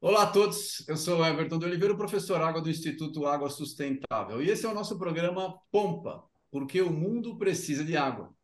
[0.00, 4.42] Olá a todos, eu sou Everton de Oliveira, professor Água do Instituto Água Sustentável.
[4.42, 8.34] E esse é o nosso programa Pompa, porque o mundo precisa de água.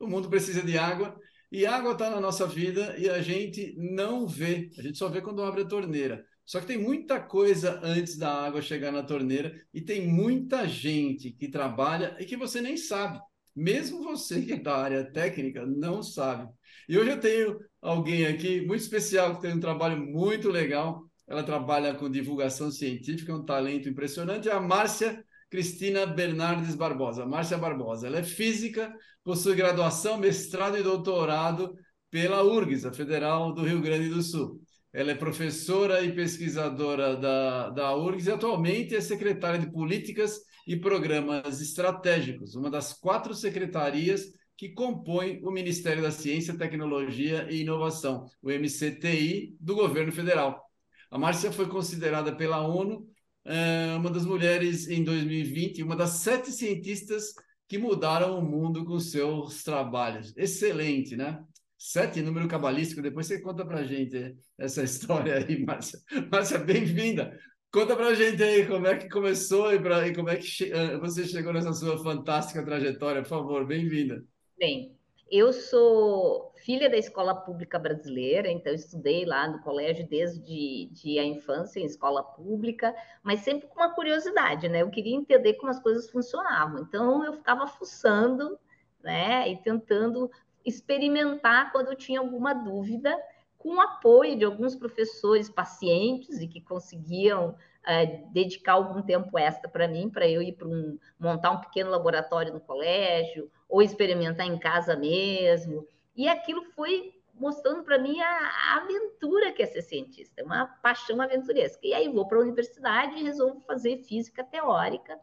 [0.00, 1.14] O mundo precisa de água
[1.52, 5.20] e água está na nossa vida e a gente não vê, a gente só vê
[5.20, 6.24] quando abre a torneira.
[6.46, 11.30] Só que tem muita coisa antes da água chegar na torneira e tem muita gente
[11.30, 13.20] que trabalha e que você nem sabe.
[13.56, 16.46] Mesmo você que é da área técnica não sabe.
[16.86, 21.02] E hoje eu tenho alguém aqui muito especial que tem um trabalho muito legal.
[21.26, 24.48] Ela trabalha com divulgação científica, um talento impressionante.
[24.48, 27.24] É a Márcia Cristina Bernardes Barbosa.
[27.24, 28.06] Márcia Barbosa.
[28.06, 31.74] Ela é física, possui graduação, mestrado e doutorado
[32.10, 34.60] pela URGS, a Federal do Rio Grande do Sul.
[34.96, 40.74] Ela é professora e pesquisadora da, da URGS e atualmente é secretária de Políticas e
[40.74, 48.24] Programas Estratégicos, uma das quatro secretarias que compõem o Ministério da Ciência, Tecnologia e Inovação,
[48.42, 50.64] o MCTI, do governo federal.
[51.10, 53.06] A Márcia foi considerada pela ONU
[53.44, 57.34] é, uma das mulheres em 2020, uma das sete cientistas
[57.68, 60.34] que mudaram o mundo com seus trabalhos.
[60.38, 61.44] Excelente, né?
[61.78, 63.02] Sete, número cabalístico.
[63.02, 65.98] Depois você conta para gente essa história aí, Márcia.
[66.30, 67.38] Márcia, bem-vinda.
[67.70, 70.72] Conta para gente aí como é que começou e, pra, e como é que che
[70.72, 73.22] eh, você chegou nessa sua fantástica trajetória.
[73.22, 74.24] Por favor, bem-vinda.
[74.58, 74.96] Bem,
[75.30, 81.24] eu sou filha da escola pública brasileira, então estudei lá no colégio desde de a
[81.24, 84.80] infância em escola pública, mas sempre com uma curiosidade, né?
[84.82, 86.80] Eu queria entender como as coisas funcionavam.
[86.80, 88.58] Então eu ficava fuçando,
[89.02, 90.30] né, e tentando
[90.66, 93.16] experimentar quando eu tinha alguma dúvida,
[93.56, 99.68] com o apoio de alguns professores pacientes e que conseguiam uh, dedicar algum tempo extra
[99.68, 104.46] para mim, para eu ir para um, montar um pequeno laboratório no colégio, ou experimentar
[104.46, 105.86] em casa mesmo.
[106.14, 111.20] E aquilo foi mostrando para mim a, a, aventura que é ser cientista, uma paixão
[111.20, 111.80] aventuresca.
[111.86, 115.18] E aí vou para a universidade e resolvo fazer física teórica,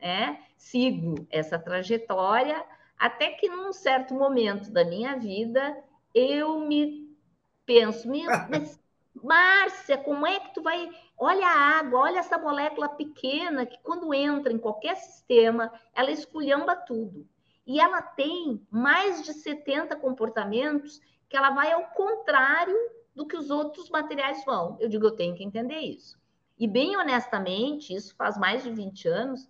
[0.00, 0.40] né?
[0.56, 2.64] sigo essa trajetória
[2.98, 5.76] até que num certo momento da minha vida
[6.14, 7.16] eu me
[7.64, 8.08] penso,
[8.50, 8.80] mas
[9.22, 10.90] Márcia, como é que tu vai?
[11.16, 16.76] Olha a água, olha essa molécula pequena que quando entra em qualquer sistema, ela esculhamba
[16.76, 17.26] tudo.
[17.66, 22.76] E ela tem mais de 70 comportamentos que ela vai ao contrário
[23.14, 24.76] do que os outros materiais vão.
[24.80, 26.18] Eu digo, eu tenho que entender isso.
[26.58, 29.48] E bem honestamente, isso faz mais de 20 anos,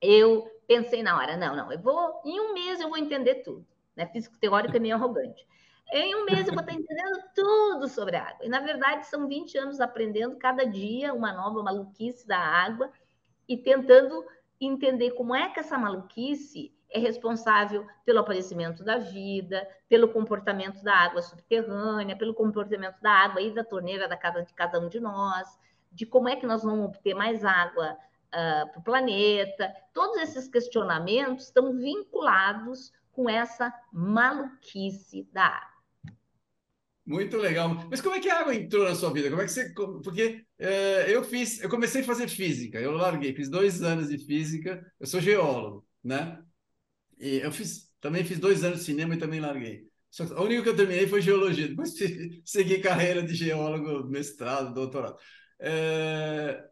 [0.00, 3.66] eu pensei na hora, não, não, eu vou, em um mês eu vou entender tudo.
[3.96, 4.06] Né?
[4.06, 5.46] Físico teórico é meio arrogante.
[5.92, 8.46] Em um mês eu vou estar entendendo tudo sobre a água.
[8.46, 12.90] E, na verdade, são 20 anos aprendendo cada dia uma nova maluquice da água
[13.46, 14.24] e tentando
[14.58, 20.94] entender como é que essa maluquice é responsável pelo aparecimento da vida, pelo comportamento da
[20.94, 25.00] água subterrânea, pelo comportamento da água e da torneira da casa de cada um de
[25.00, 25.48] nós,
[25.90, 27.96] de como é que nós vamos obter mais água
[28.32, 29.72] uh, para o planeta.
[29.92, 35.72] Todos esses questionamentos estão vinculados com essa maluquice da água.
[37.04, 37.74] Muito legal.
[37.90, 39.28] Mas como é que a água entrou na sua vida?
[39.28, 39.72] Como é que você.
[39.74, 44.18] Porque é, eu fiz, eu comecei a fazer física, eu larguei, fiz dois anos de
[44.18, 46.40] física, eu sou geólogo, né?
[47.18, 49.90] E eu fiz, também fiz dois anos de cinema e também larguei.
[50.10, 51.94] Só que que eu terminei foi geologia, depois
[52.44, 55.16] segui carreira de geólogo, mestrado, doutorado.
[55.58, 56.62] É,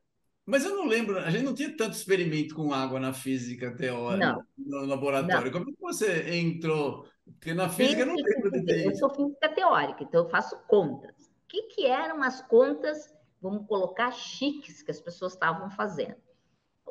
[0.50, 4.44] mas eu não lembro, a gente não tinha tanto experimento com água na física teórica,
[4.58, 5.44] no laboratório.
[5.44, 5.52] Não.
[5.52, 7.06] Como é que você entrou?
[7.24, 10.28] Porque na física, física eu não lembro de ter Eu sou física teórica, então eu
[10.28, 11.14] faço contas.
[11.26, 16.16] O que, que eram as contas, vamos colocar, chiques que as pessoas estavam fazendo?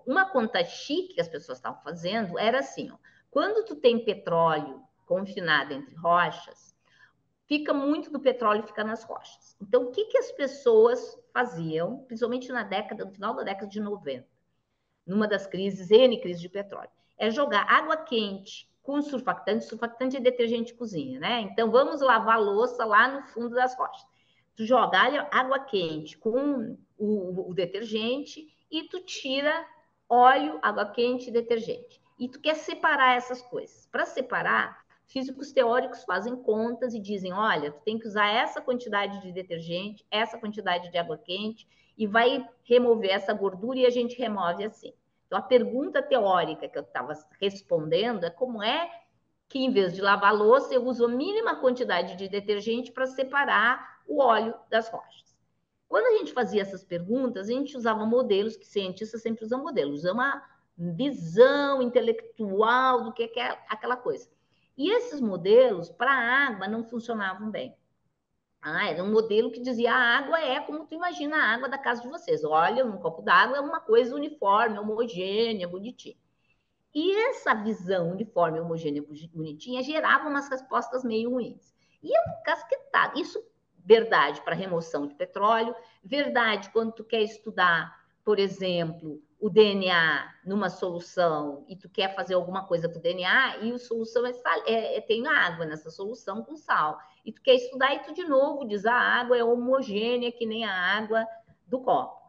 [0.08, 2.98] Uma conta chique que as pessoas estavam fazendo era assim, ó,
[3.30, 6.69] quando tu tem petróleo confinado entre rochas,
[7.50, 9.58] fica muito do petróleo fica nas rochas.
[9.60, 13.82] Então, o que, que as pessoas faziam, principalmente na década, no final da década de
[13.82, 14.26] 90,
[15.06, 20.20] numa das crises, N crises de petróleo, é jogar água quente com surfactante, surfactante é
[20.20, 21.42] detergente de cozinha, né?
[21.42, 24.08] Então, vamos lavar louça lá no fundo das rochas.
[24.56, 25.00] Tu joga
[25.32, 29.66] água quente com o, o detergente e tu tira
[30.08, 33.88] óleo, água quente e detergente e tu quer separar essas coisas.
[33.90, 34.79] Para separar,
[35.10, 40.06] físicos teóricos fazem contas e dizem: olha, tu tem que usar essa quantidade de detergente,
[40.10, 41.68] essa quantidade de água quente,
[41.98, 44.94] e vai remover essa gordura e a gente remove assim.
[45.28, 48.90] Então, a pergunta teórica que eu estava respondendo é como é
[49.48, 54.00] que, em vez de lavar louça, eu uso a mínima quantidade de detergente para separar
[54.08, 55.36] o óleo das rochas.
[55.88, 60.02] Quando a gente fazia essas perguntas, a gente usava modelos, que cientistas sempre usam modelos,
[60.02, 60.44] usam uma
[60.78, 64.30] visão intelectual do que é aquela coisa.
[64.80, 67.76] E esses modelos, para a água, não funcionavam bem.
[68.62, 71.78] Ah, era um modelo que dizia a água é como tu imagina a água da
[71.78, 72.46] casa de vocês.
[72.46, 76.16] Olha, um copo d'água é uma coisa uniforme, homogênea, bonitinha.
[76.96, 79.04] E essa visão uniforme, homogênea,
[79.34, 81.76] bonitinha, gerava umas respostas meio ruins.
[82.02, 83.20] E eu casquetado.
[83.20, 83.38] Isso,
[83.84, 90.70] verdade para remoção de petróleo, verdade quando tu quer estudar, por exemplo, o DNA numa
[90.70, 94.64] solução e tu quer fazer alguma coisa para o DNA e a solução é, sal,
[94.66, 97.00] é, é, tem água nessa solução com sal.
[97.24, 100.66] E tu quer estudar e tu de novo diz a água é homogênea que nem
[100.66, 101.26] a água
[101.66, 102.20] do copo.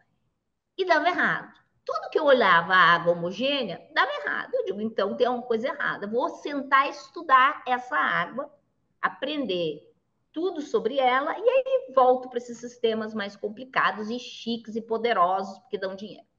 [0.79, 1.53] E dava errado.
[1.85, 4.55] Tudo que eu olhava a água homogênea dava errado.
[4.55, 6.07] Eu digo, então tem uma coisa errada.
[6.07, 8.55] Vou sentar estudar essa água,
[9.03, 9.91] aprender
[10.33, 15.59] tudo sobre ela e aí volto para esses sistemas mais complicados e chiques e poderosos
[15.59, 16.30] porque dão dinheiro.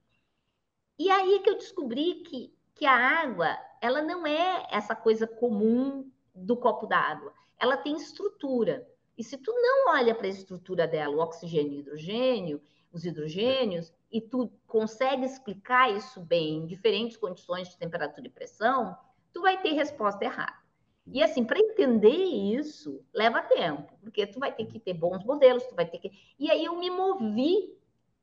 [0.97, 6.09] E aí que eu descobri que, que a água, ela não é essa coisa comum
[6.33, 7.33] do copo d'água.
[7.59, 8.87] Ela tem estrutura.
[9.17, 12.61] E se tu não olha para a estrutura dela, o oxigênio e hidrogênio,
[12.91, 18.95] os hidrogênios, e tu consegue explicar isso bem em diferentes condições de temperatura e pressão,
[19.33, 20.61] tu vai ter resposta errada.
[21.07, 25.65] E assim, para entender isso, leva tempo, porque tu vai ter que ter bons modelos,
[25.65, 26.11] tu vai ter que.
[26.37, 27.75] E aí eu me movi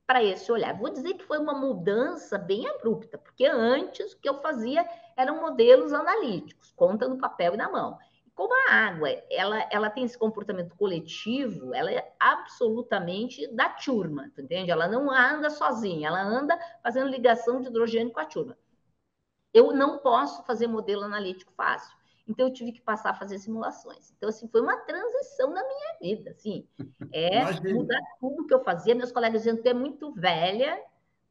[0.08, 0.74] para esse olhar.
[0.74, 5.38] Vou dizer que foi uma mudança bem abrupta, porque antes o que eu fazia eram
[5.38, 7.98] modelos analíticos, conta no papel e na mão.
[8.34, 14.70] Como a água, ela, ela tem esse comportamento coletivo, ela é absolutamente da turma, entende?
[14.70, 18.56] Ela não anda sozinha, ela anda fazendo ligação de hidrogênio com a turma.
[19.52, 21.94] Eu não posso fazer modelo analítico fácil.
[22.28, 24.12] Então eu tive que passar a fazer simulações.
[24.16, 26.68] Então assim foi uma transição na minha vida, assim,
[27.12, 27.74] é Imagina.
[27.74, 28.94] mudar tudo que eu fazia.
[28.94, 30.78] Meus colegas diziam que é muito velha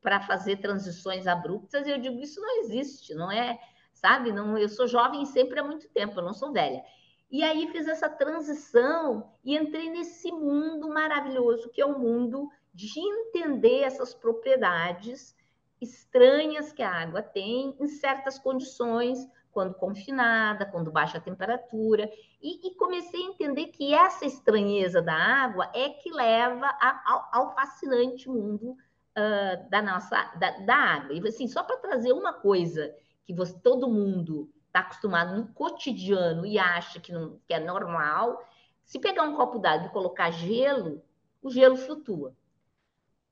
[0.01, 1.85] para fazer transições abruptas.
[1.85, 3.59] E eu digo isso não existe, não é,
[3.93, 4.31] sabe?
[4.31, 6.83] Não, eu sou jovem sempre há muito tempo, eu não sou velha.
[7.29, 12.99] E aí fiz essa transição e entrei nesse mundo maravilhoso que é o mundo de
[12.99, 15.35] entender essas propriedades
[15.81, 22.07] estranhas que a água tem em certas condições quando confinada, quando baixa a temperatura,
[22.39, 27.29] e, e, comecei a entender que essa estranheza da água é que leva a, ao,
[27.31, 31.11] ao, fascinante mundo uh, da nossa da, da, água.
[31.11, 32.93] E assim, só para trazer uma coisa
[33.25, 38.47] que você, todo mundo está acostumado no cotidiano e acha que, não, que é normal,
[38.85, 41.03] se pegar um copo d'água e colocar gelo,
[41.41, 42.31] o gelo flutua.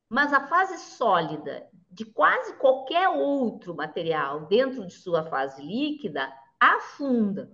[0.08, 7.50] Mas a fase sólida de quase qualquer outro material dentro de sua fase líquida afunda,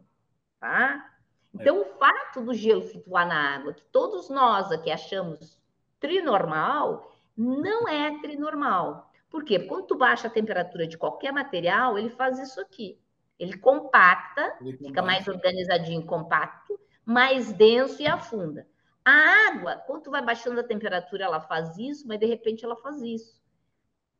[0.58, 1.08] tá?
[1.54, 1.80] Então, é.
[1.80, 5.62] o fato do gelo flutuar na água, que todos nós aqui achamos
[6.00, 9.12] trinormal, não é trinormal.
[9.30, 9.60] Por quê?
[9.60, 13.00] Porque quando tu baixa a temperatura de qualquer material, ele faz isso aqui.
[13.38, 18.66] Ele compacta, ele fica mais organizadinho, compacto, mais denso e afunda.
[19.04, 19.12] A
[19.50, 23.00] água, quando tu vai baixando a temperatura, ela faz isso, mas de repente ela faz
[23.02, 23.40] isso.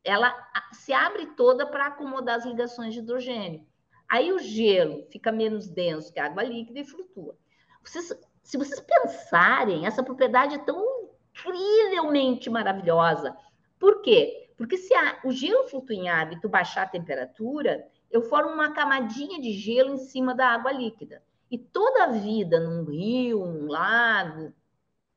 [0.05, 0.35] Ela
[0.73, 3.67] se abre toda para acomodar as ligações de hidrogênio.
[4.09, 7.37] Aí o gelo fica menos denso que a água líquida e flutua.
[7.83, 8.13] Vocês,
[8.43, 13.37] se vocês pensarem, essa propriedade é tão incrivelmente maravilhosa.
[13.79, 14.51] Por quê?
[14.57, 18.51] Porque se a, o gelo flutua em água e tu baixar a temperatura, eu formo
[18.51, 21.23] uma camadinha de gelo em cima da água líquida.
[21.51, 24.53] E toda a vida num rio, num lago,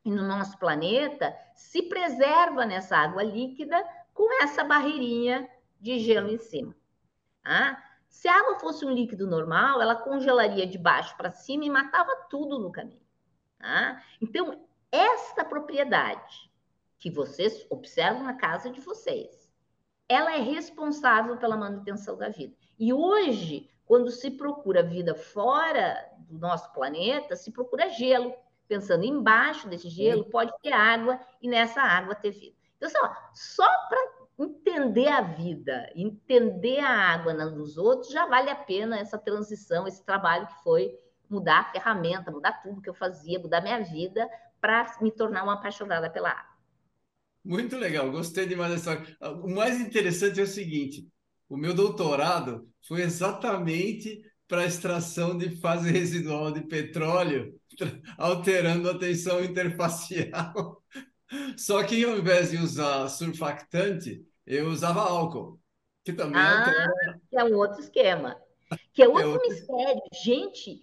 [0.06, 3.84] e no nosso planeta se preserva nessa água líquida
[4.16, 5.48] com essa barreirinha
[5.80, 6.76] de gelo em cima.
[7.44, 7.84] Tá?
[8.08, 12.16] Se a água fosse um líquido normal, ela congelaria de baixo para cima e matava
[12.30, 13.06] tudo no caminho.
[13.60, 14.02] Tá?
[14.20, 16.50] Então, esta propriedade
[16.98, 19.52] que vocês observam na casa de vocês,
[20.08, 22.56] ela é responsável pela manutenção da vida.
[22.80, 28.34] E hoje, quando se procura vida fora do nosso planeta, se procura gelo
[28.68, 32.55] pensando embaixo desse gelo, pode ter água e nessa água ter vida.
[32.86, 38.50] Então, assim, ó, só para entender a vida, entender a água nos outros, já vale
[38.50, 40.94] a pena essa transição, esse trabalho que foi
[41.30, 45.54] mudar a ferramenta, mudar tudo que eu fazia, mudar minha vida para me tornar uma
[45.54, 46.56] apaixonada pela água.
[47.44, 49.04] Muito legal, gostei demais dessa.
[49.44, 51.08] O mais interessante é o seguinte:
[51.48, 57.60] o meu doutorado foi exatamente para extração de fase residual de petróleo,
[58.18, 60.82] alterando a tensão interfacial.
[61.58, 65.60] Só que ao invés de usar surfactante, eu usava álcool,
[66.04, 67.20] que também ah, altera...
[67.30, 68.40] que é um outro esquema.
[68.94, 70.02] Que é outro, é outro mistério.
[70.24, 70.82] Gente,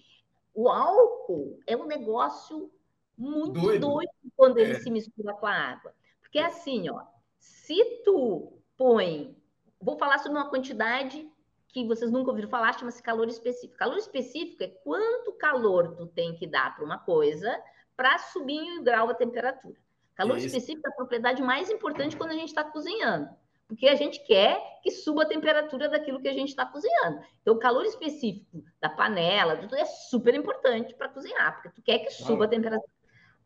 [0.55, 2.71] o álcool é um negócio
[3.17, 4.81] muito doido, doido quando ele é.
[4.81, 5.95] se mistura com a água.
[6.21, 7.03] Porque é assim, ó,
[7.39, 9.37] se tu põe,
[9.81, 11.29] vou falar sobre uma quantidade
[11.69, 13.79] que vocês nunca ouviram falar, chama-se calor específico.
[13.79, 17.59] Calor específico é quanto calor tu tem que dar para uma coisa
[17.97, 19.82] para subir o grau da temperatura.
[20.15, 20.49] Calor Isso.
[20.49, 23.31] específico é a propriedade mais importante quando a gente está cozinhando,
[23.67, 27.23] porque a gente quer que suba a temperatura daquilo que a gente está cozinhando.
[27.41, 32.01] Então, o calor específico da panela, tudo é super importante para cozinhar, porque tu quer
[32.01, 32.93] que suba a temperatura.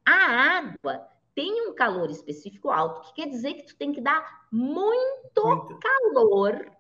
[0.05, 4.47] A água tem um calor específico alto, que quer dizer que tu tem que dar
[4.51, 5.79] muito, muito.
[5.79, 6.73] calor,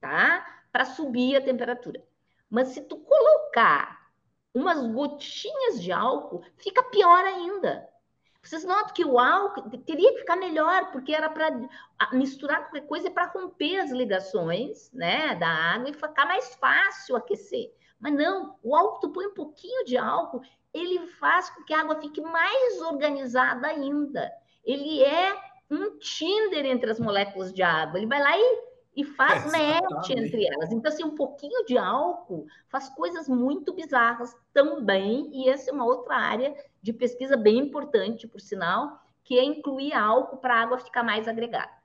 [0.00, 0.62] tá?
[0.70, 2.02] Para subir a temperatura.
[2.48, 4.10] Mas se tu colocar
[4.54, 7.86] umas gotinhas de álcool, fica pior ainda.
[8.46, 11.50] Vocês notam que o álcool teria que ficar melhor, porque era para
[12.12, 17.72] misturar qualquer coisa para romper as ligações né, da água e ficar mais fácil aquecer.
[17.98, 21.80] Mas não, o álcool, tu põe um pouquinho de álcool, ele faz com que a
[21.80, 24.30] água fique mais organizada ainda.
[24.64, 25.36] Ele é
[25.70, 27.98] um Tinder entre as moléculas de água.
[27.98, 28.65] Ele vai lá e
[28.96, 30.72] e faz é, match entre elas.
[30.72, 35.84] Então, assim, um pouquinho de álcool faz coisas muito bizarras também, e essa é uma
[35.84, 40.78] outra área de pesquisa bem importante, por sinal, que é incluir álcool para a água
[40.78, 41.76] ficar mais agregada.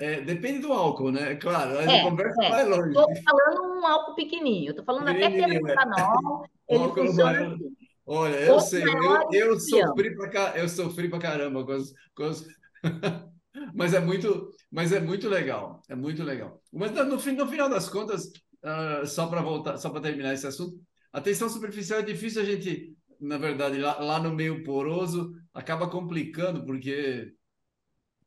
[0.00, 1.34] É, depende do álcool, né?
[1.36, 2.50] Claro, a é, conversa é.
[2.50, 2.88] vai longe.
[2.88, 6.74] Estou falando um álcool pequenininho, estou falando até peroxanol, é.
[6.74, 7.76] ele funciona assim.
[8.06, 12.46] Olha, eu sei, eu, eu sofri para eu sofri para caramba com as, com as...
[13.74, 16.62] mas é muito, mas é muito legal, é muito legal.
[16.72, 18.26] Mas no, no final das contas,
[18.62, 20.80] uh, só para voltar, só para terminar esse assunto,
[21.12, 25.88] a tensão superficial é difícil a gente, na verdade, lá, lá no meio poroso acaba
[25.88, 27.32] complicando porque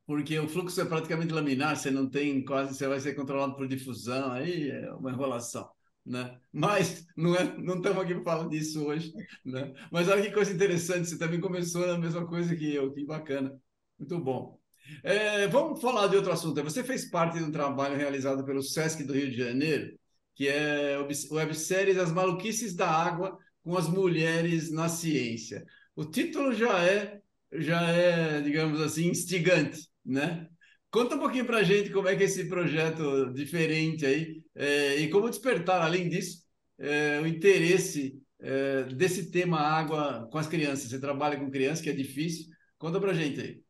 [0.05, 3.67] porque o fluxo é praticamente laminar, você não tem quase, você vai ser controlado por
[3.67, 5.69] difusão, aí é uma enrolação.
[6.05, 6.37] Né?
[6.51, 9.13] Mas não, é, não estamos aqui falar disso hoje.
[9.45, 9.73] Né?
[9.91, 13.57] Mas olha que coisa interessante, você também começou a mesma coisa que eu, que bacana.
[13.97, 14.60] Muito bom.
[15.03, 16.63] É, vamos falar de outro assunto.
[16.63, 19.97] Você fez parte de um trabalho realizado pelo SESC do Rio de Janeiro,
[20.35, 20.97] que é
[21.31, 25.63] webséries As Maluquices da Água com as Mulheres na Ciência.
[25.95, 27.19] O título já é,
[27.53, 30.47] já é, digamos assim, instigante, né?
[30.89, 34.97] Conta um pouquinho para a gente como é que é esse projeto diferente aí é,
[34.97, 36.43] e como despertar, além disso,
[36.77, 40.89] é, o interesse é, desse tema água com as crianças.
[40.89, 42.47] Você trabalha com crianças, que é difícil.
[42.77, 43.61] Conta para a gente aí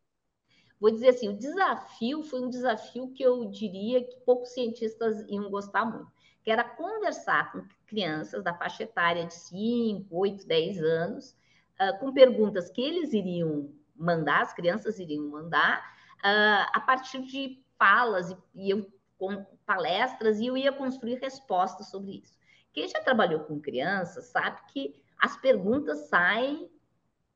[0.82, 5.48] vou dizer assim, o desafio foi um desafio que eu diria que poucos cientistas iam
[5.52, 6.12] gostar muito,
[6.44, 11.38] que era conversar com crianças da faixa etária de 5, 8, 10 anos,
[11.80, 15.80] uh, com perguntas que eles iriam mandar, as crianças iriam mandar,
[16.18, 21.92] uh, a partir de falas e, e eu com palestras e eu ia construir respostas
[21.92, 22.36] sobre isso.
[22.74, 26.72] Quem já trabalhou com crianças sabe que as perguntas saem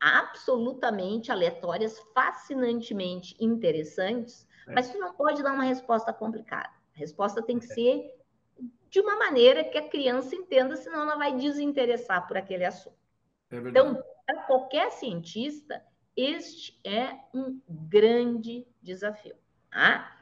[0.06, 4.74] absolutamente aleatórias, fascinantemente interessantes, é.
[4.74, 6.70] mas tu não pode dar uma resposta complicada.
[6.96, 7.74] A resposta tem que é.
[7.74, 8.16] ser
[8.88, 12.96] de uma maneira que a criança entenda, senão ela vai desinteressar por aquele assunto.
[13.50, 15.84] É então, para qualquer cientista,
[16.16, 19.36] este é um grande desafio.
[19.72, 20.16] Tá?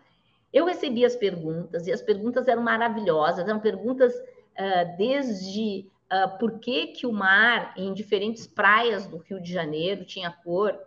[0.51, 6.59] Eu recebi as perguntas, e as perguntas eram maravilhosas, eram perguntas uh, desde uh, por
[6.59, 10.79] que, que o mar em diferentes praias do Rio de Janeiro tinha cor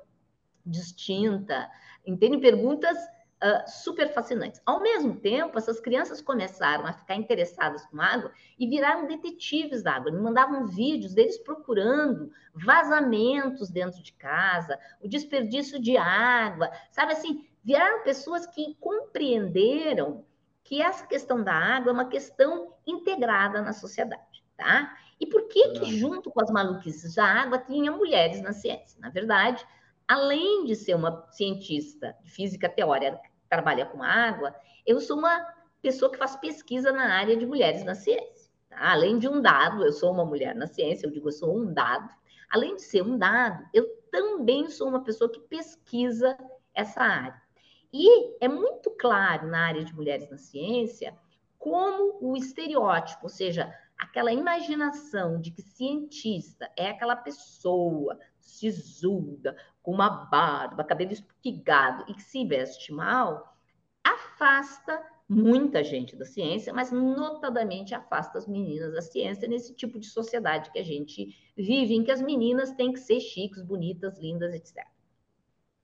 [0.64, 1.68] distinta.
[2.06, 2.38] Entende?
[2.38, 2.96] Perguntas
[3.42, 4.60] uh, super fascinantes.
[4.64, 9.94] Ao mesmo tempo, essas crianças começaram a ficar interessadas com água e viraram detetives da
[9.94, 10.12] água.
[10.12, 17.46] Me mandavam vídeos deles procurando vazamentos dentro de casa, o desperdício de água, sabe assim?
[17.64, 20.24] Viraram pessoas que compreenderam
[20.62, 24.96] que essa questão da água é uma questão integrada na sociedade, tá?
[25.18, 28.98] E por que, que junto com as maluquices da água, tinha mulheres na ciência?
[29.00, 29.66] Na verdade,
[30.06, 34.54] além de ser uma cientista de física teórica que trabalha com água,
[34.86, 35.46] eu sou uma
[35.80, 38.50] pessoa que faz pesquisa na área de mulheres na ciência.
[38.68, 38.92] Tá?
[38.92, 41.72] Além de um dado, eu sou uma mulher na ciência, eu digo eu sou um
[41.72, 42.08] dado.
[42.50, 46.36] Além de ser um dado, eu também sou uma pessoa que pesquisa
[46.74, 47.40] essa área.
[47.92, 51.16] E é muito claro na área de mulheres na ciência
[51.58, 59.92] como o estereótipo, ou seja, aquela imaginação de que cientista é aquela pessoa sisuda, com
[59.92, 63.56] uma barba, cabelo espigado e que se veste mal,
[64.02, 70.06] afasta muita gente da ciência, mas notadamente afasta as meninas da ciência nesse tipo de
[70.06, 74.54] sociedade que a gente vive, em que as meninas têm que ser chiques, bonitas, lindas,
[74.54, 74.86] etc.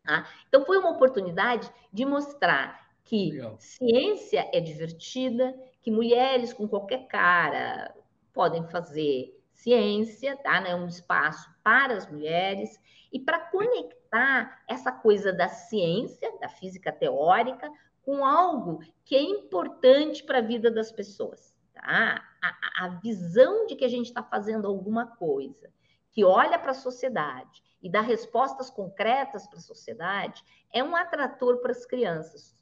[0.04, 0.28] Tá?
[0.48, 3.56] Então, foi uma oportunidade de mostrar que Legal.
[3.58, 7.92] ciência é divertida, que mulheres com qualquer cara,
[8.32, 10.66] podem fazer ciência, tá?
[10.66, 12.80] É um espaço para as mulheres
[13.12, 17.70] e para conectar essa coisa da ciência, da física teórica,
[18.02, 21.54] com algo que é importante para a vida das pessoas.
[21.74, 22.24] tá?
[22.42, 25.72] A, a visão de que a gente está fazendo alguma coisa,
[26.10, 31.58] que olha para a sociedade e dá respostas concretas para a sociedade, é um atrator
[31.58, 32.54] para as crianças.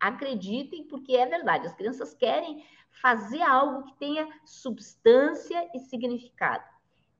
[0.00, 6.64] Acreditem, porque é verdade, as crianças querem fazer algo que tenha substância e significado,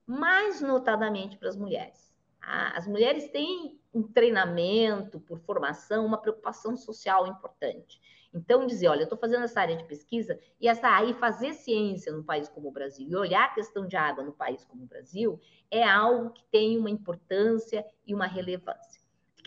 [0.06, 2.12] mais notadamente para as mulheres.
[2.40, 2.72] Tá?
[2.76, 8.00] As mulheres têm um treinamento por formação, uma preocupação social importante.
[8.32, 12.12] Então, dizer, olha, eu estou fazendo essa área de pesquisa e essa aí fazer ciência
[12.12, 14.86] no país como o Brasil e olhar a questão de água no país como o
[14.86, 18.97] Brasil é algo que tem uma importância e uma relevância.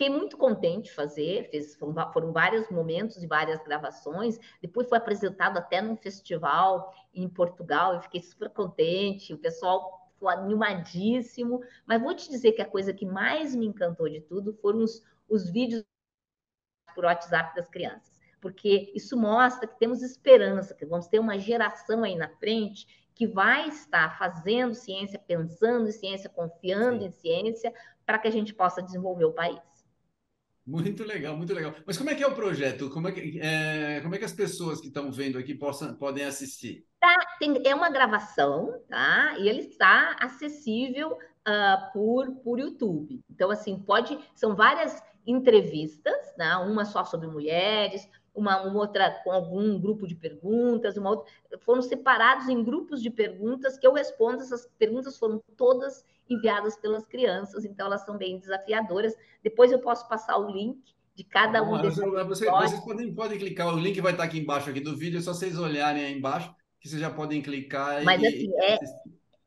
[0.02, 4.36] Fiquei muito contente de fazer, fez, foram, foram vários momentos e várias gravações.
[4.60, 9.32] Depois foi apresentado até num festival em Portugal, eu fiquei super contente.
[9.32, 11.62] O pessoal ficou animadíssimo.
[11.86, 15.04] Mas vou te dizer que a coisa que mais me encantou de tudo foram os,
[15.28, 15.84] os vídeos
[16.92, 22.02] por WhatsApp das crianças porque isso mostra que temos esperança, que vamos ter uma geração
[22.02, 27.06] aí na frente que vai estar fazendo ciência, pensando em ciência, confiando Sim.
[27.06, 27.72] em ciência,
[28.04, 29.71] para que a gente possa desenvolver o país.
[30.64, 31.74] Muito legal, muito legal.
[31.84, 32.88] Mas como é que é o projeto?
[32.90, 36.24] Como é que, é, como é que as pessoas que estão vendo aqui possam, podem
[36.24, 36.86] assistir?
[37.00, 39.34] Tá, tem, é uma gravação, tá?
[39.38, 43.20] E ele está acessível uh, por, por YouTube.
[43.28, 44.16] Então, assim, pode.
[44.34, 46.56] São várias entrevistas, né?
[46.56, 51.82] uma só sobre mulheres, uma, uma, outra com algum grupo de perguntas, uma outra, foram
[51.82, 54.42] separados em grupos de perguntas que eu respondo.
[54.42, 59.14] Essas perguntas foram todas enviadas pelas crianças, então elas são bem desafiadoras.
[59.42, 62.02] Depois eu posso passar o link de cada um desses.
[62.26, 65.22] Você, vocês podem, podem clicar, o link vai estar aqui embaixo aqui do vídeo, é
[65.22, 68.24] só vocês olharem aí embaixo, que vocês já podem clicar Mas, e.
[68.24, 68.78] Mas assim, é,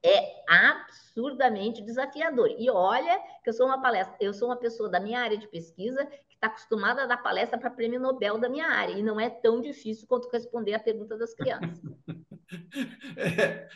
[0.06, 2.50] é absurdamente desafiador.
[2.58, 5.48] E olha que eu sou uma palestra, eu sou uma pessoa da minha área de
[5.48, 9.20] pesquisa que está acostumada a dar palestra para prêmio Nobel da minha área, e não
[9.20, 11.82] é tão difícil quanto responder a pergunta das crianças.
[13.18, 13.68] é,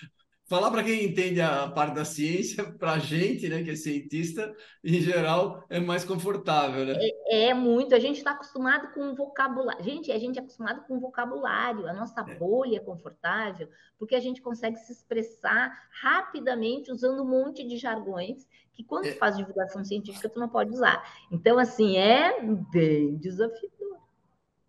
[0.50, 4.53] falar para quem entende a parte da ciência, para a gente, né, que é cientista,
[4.84, 6.95] em geral, é mais confortável, né?
[6.97, 7.93] É, é muito.
[7.93, 9.84] A gente está acostumado com vocabulário.
[9.84, 11.88] Gente, a gente é acostumado com vocabulário.
[11.88, 12.36] A nossa é.
[12.36, 13.69] bolha é confortável
[14.00, 15.71] porque a gente consegue se expressar
[16.02, 19.12] rapidamente usando um monte de jargões que quando é.
[19.12, 21.04] faz divulgação científica tu não pode usar.
[21.32, 24.00] Então, assim, é bem desafiador.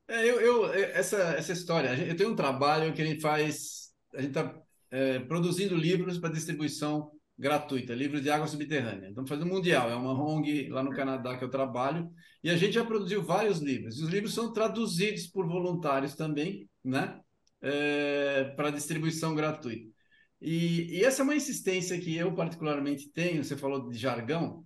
[0.08, 4.20] É, eu, eu, essa, essa história, eu tenho um trabalho que a gente faz, a
[4.20, 9.08] gente está é, produzindo livros para distribuição gratuita, livros de água subterrânea.
[9.08, 12.10] Estamos fazendo mundial, é uma ONG lá no Canadá que eu trabalho,
[12.44, 13.98] e a gente já produziu vários livros.
[13.98, 17.18] E os livros são traduzidos por voluntários também, né?
[17.62, 19.90] É, para distribuição gratuita.
[20.40, 23.44] E, e, essa é uma insistência que eu particularmente tenho.
[23.44, 24.64] Você falou de jargão.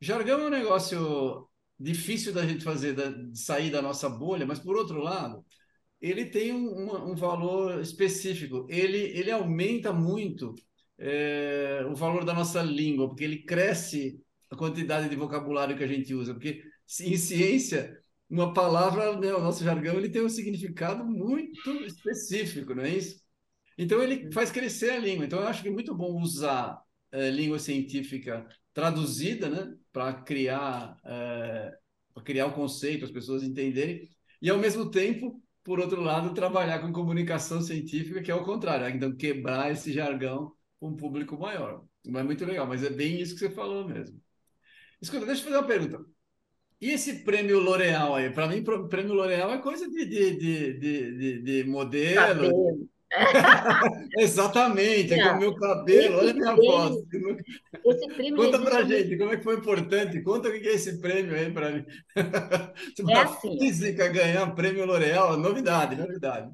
[0.00, 1.48] Jargão é um negócio
[1.78, 5.44] difícil da gente fazer, da, de sair da nossa bolha, mas por outro lado,
[6.04, 8.66] ele tem um, um valor específico.
[8.68, 10.54] Ele, ele aumenta muito
[10.98, 15.88] é, o valor da nossa língua, porque ele cresce a quantidade de vocabulário que a
[15.88, 16.34] gente usa.
[16.34, 16.62] Porque
[17.00, 22.84] em ciência, uma palavra, né, o nosso jargão, ele tem um significado muito específico, não
[22.84, 23.22] é isso?
[23.78, 25.24] Então ele faz crescer a língua.
[25.24, 26.80] Então eu acho que é muito bom usar
[27.12, 31.72] é, língua científica traduzida, né, para criar é,
[32.12, 34.08] para criar o conceito, as pessoas entenderem,
[34.40, 38.84] e ao mesmo tempo por outro lado, trabalhar com comunicação científica, que é o contrário,
[38.84, 38.92] né?
[38.92, 41.82] então quebrar esse jargão com um público maior.
[42.04, 44.20] Não é muito legal, mas é bem isso que você falou mesmo.
[45.00, 46.04] Escuta, deixa eu fazer uma pergunta.
[46.80, 48.30] E esse prêmio L'Oréal aí?
[48.30, 52.88] Para mim, prêmio L'Oréal é coisa de, de, de, de, de modelo.
[54.18, 56.96] Exatamente, é com o meu cabelo, olha a minha voz.
[57.86, 60.22] Esse prêmio Conta para a gente, como é que foi importante?
[60.22, 61.84] Conta o que é esse prêmio aí para mim.
[63.08, 66.50] É assim, física ganhar prêmio L'Oréal, novidade, novidade.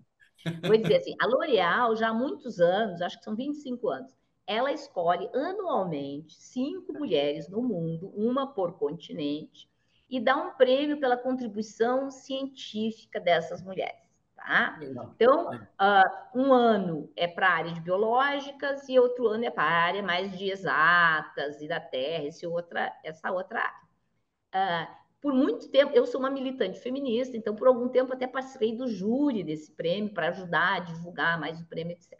[0.62, 4.12] Vou dizer assim, a L'Oréal já há muitos anos, acho que são 25 anos,
[4.46, 9.68] ela escolhe anualmente cinco mulheres no mundo, uma por continente,
[10.08, 14.09] e dá um prêmio pela contribuição científica dessas mulheres.
[14.46, 14.78] Tá?
[15.14, 19.62] Então, uh, um ano é para a área de biológicas e outro ano é para
[19.62, 24.88] a área mais de exatas e da terra, esse outra, essa outra área.
[24.88, 28.74] Uh, por muito tempo, eu sou uma militante feminista, então por algum tempo até participei
[28.74, 32.18] do júri desse prêmio para ajudar a divulgar mais o prêmio, etc.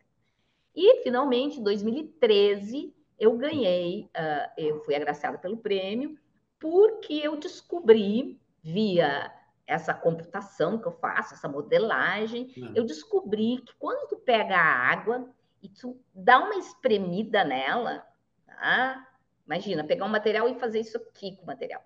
[0.77, 6.19] E, finalmente, em 2013, eu ganhei, uh, eu fui agraciada pelo prêmio,
[6.61, 9.33] porque eu descobri, via
[9.71, 12.73] essa computação que eu faço, essa modelagem, uhum.
[12.75, 15.31] eu descobri que quando tu pega a água
[15.63, 18.05] e tu dá uma espremida nela,
[18.45, 19.07] tá?
[19.47, 21.85] Imagina, pegar um material e fazer isso aqui com o material.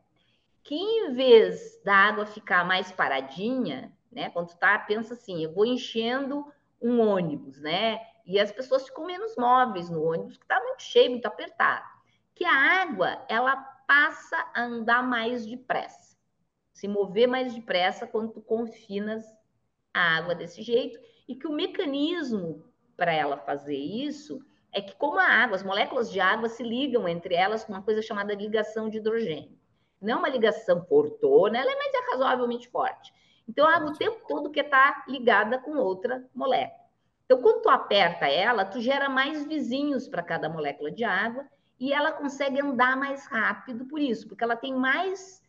[0.62, 4.30] Que em vez da água ficar mais paradinha, né?
[4.30, 8.00] Quando tu tá, pensa assim, eu vou enchendo um ônibus, né?
[8.24, 11.84] E as pessoas ficam menos móveis no ônibus, que está muito cheio, muito apertado.
[12.34, 16.03] Que a água, ela passa a andar mais depressa,
[16.74, 19.24] se mover mais depressa quando tu confinas
[19.94, 22.64] a água desse jeito, e que o mecanismo
[22.96, 27.08] para ela fazer isso é que, como a água, as moléculas de água se ligam
[27.08, 29.56] entre elas com uma coisa chamada ligação de hidrogênio.
[30.02, 33.14] Não é uma ligação fortona, ela é mais razoavelmente forte.
[33.48, 36.84] Então, a água o tempo todo que está ligada com outra molécula.
[37.24, 41.46] Então, quando tu aperta ela, tu gera mais vizinhos para cada molécula de água
[41.78, 45.42] e ela consegue andar mais rápido por isso, porque ela tem mais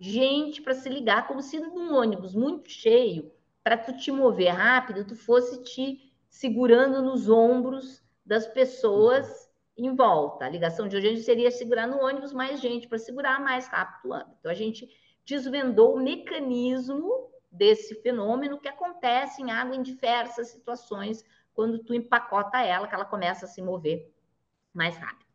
[0.00, 3.30] gente para se ligar, como se num ônibus muito cheio,
[3.62, 10.46] para tu te mover rápido, tu fosse te segurando nos ombros das pessoas em volta.
[10.46, 14.34] A ligação de urgência seria segurar no ônibus mais gente para segurar mais rápido anda.
[14.38, 14.88] Então a gente
[15.26, 22.60] desvendou o mecanismo desse fenômeno que acontece em água em diversas situações quando tu empacota
[22.62, 24.10] ela, que ela começa a se mover
[24.72, 25.29] mais rápido.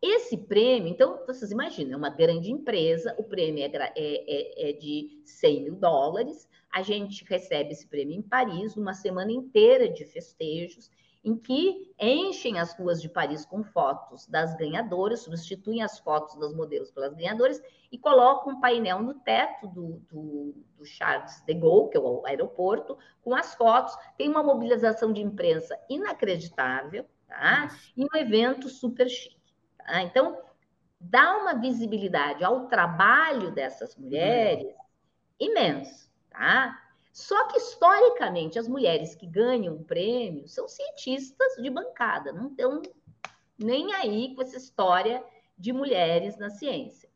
[0.00, 4.72] Esse prêmio, então, vocês imaginam, é uma grande empresa, o prêmio é, é, é, é,
[4.72, 10.04] de 100 mil dólares, a gente recebe esse prêmio em Paris, uma semana inteira de
[10.04, 10.88] festejos,
[11.24, 16.54] em que enchem as ruas de Paris com fotos das ganhadoras, substituem as fotos das
[16.54, 21.90] modelos pelas ganhadoras e colocam um painel no teto do, do, do, Charles de Gaulle,
[21.90, 23.96] que é o aeroporto, com as fotos.
[24.16, 27.68] Tem uma mobilização de imprensa inacreditável, tá?
[27.96, 29.37] E um evento super chique.
[29.88, 30.02] Tá?
[30.02, 30.38] Então,
[31.00, 34.74] dá uma visibilidade ao trabalho dessas mulheres
[35.40, 36.78] imenso, tá?
[37.10, 42.82] Só que, historicamente, as mulheres que ganham o prêmio são cientistas de bancada, não estão
[43.58, 45.24] nem aí com essa história
[45.56, 47.08] de mulheres na ciência,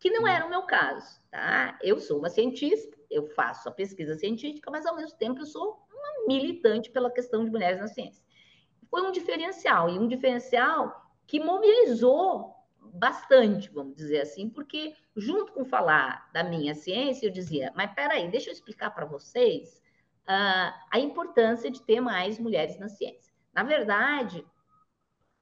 [0.00, 1.78] que não era o meu caso, tá?
[1.82, 5.86] Eu sou uma cientista, eu faço a pesquisa científica, mas ao mesmo tempo eu sou
[5.92, 8.24] uma militante pela questão de mulheres na ciência.
[8.90, 12.54] Foi um diferencial, e um diferencial que mobilizou
[12.94, 18.30] bastante, vamos dizer assim, porque junto com falar da minha ciência, eu dizia, mas peraí,
[18.30, 19.82] deixa eu explicar para vocês
[20.22, 23.34] uh, a importância de ter mais mulheres na ciência.
[23.52, 24.44] Na verdade,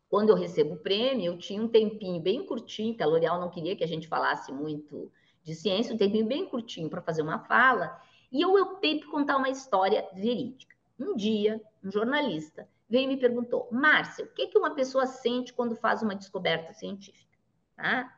[0.08, 3.50] quando eu recebo o prêmio, eu tinha um tempinho bem curtinho, que a L'Oréal não
[3.50, 5.10] queria que a gente falasse muito
[5.42, 8.00] de ciência, um tempinho bem curtinho para fazer uma fala,
[8.32, 10.74] e eu optei por contar uma história verídica.
[10.98, 15.52] Um dia, um jornalista veio e me perguntou, Márcia, o que, que uma pessoa sente
[15.52, 17.38] quando faz uma descoberta científica?
[17.76, 18.16] Tá?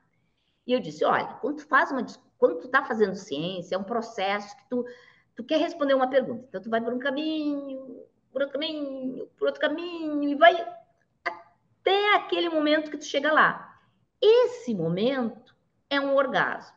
[0.66, 2.04] E eu disse, olha, quando tu faz uma,
[2.38, 4.84] quando tu está fazendo ciência, é um processo que tu,
[5.34, 6.46] tu quer responder uma pergunta.
[6.48, 10.54] Então tu vai por um caminho, por outro caminho, por outro caminho e vai
[11.24, 13.80] até aquele momento que tu chega lá.
[14.20, 15.54] Esse momento
[15.88, 16.76] é um orgasmo.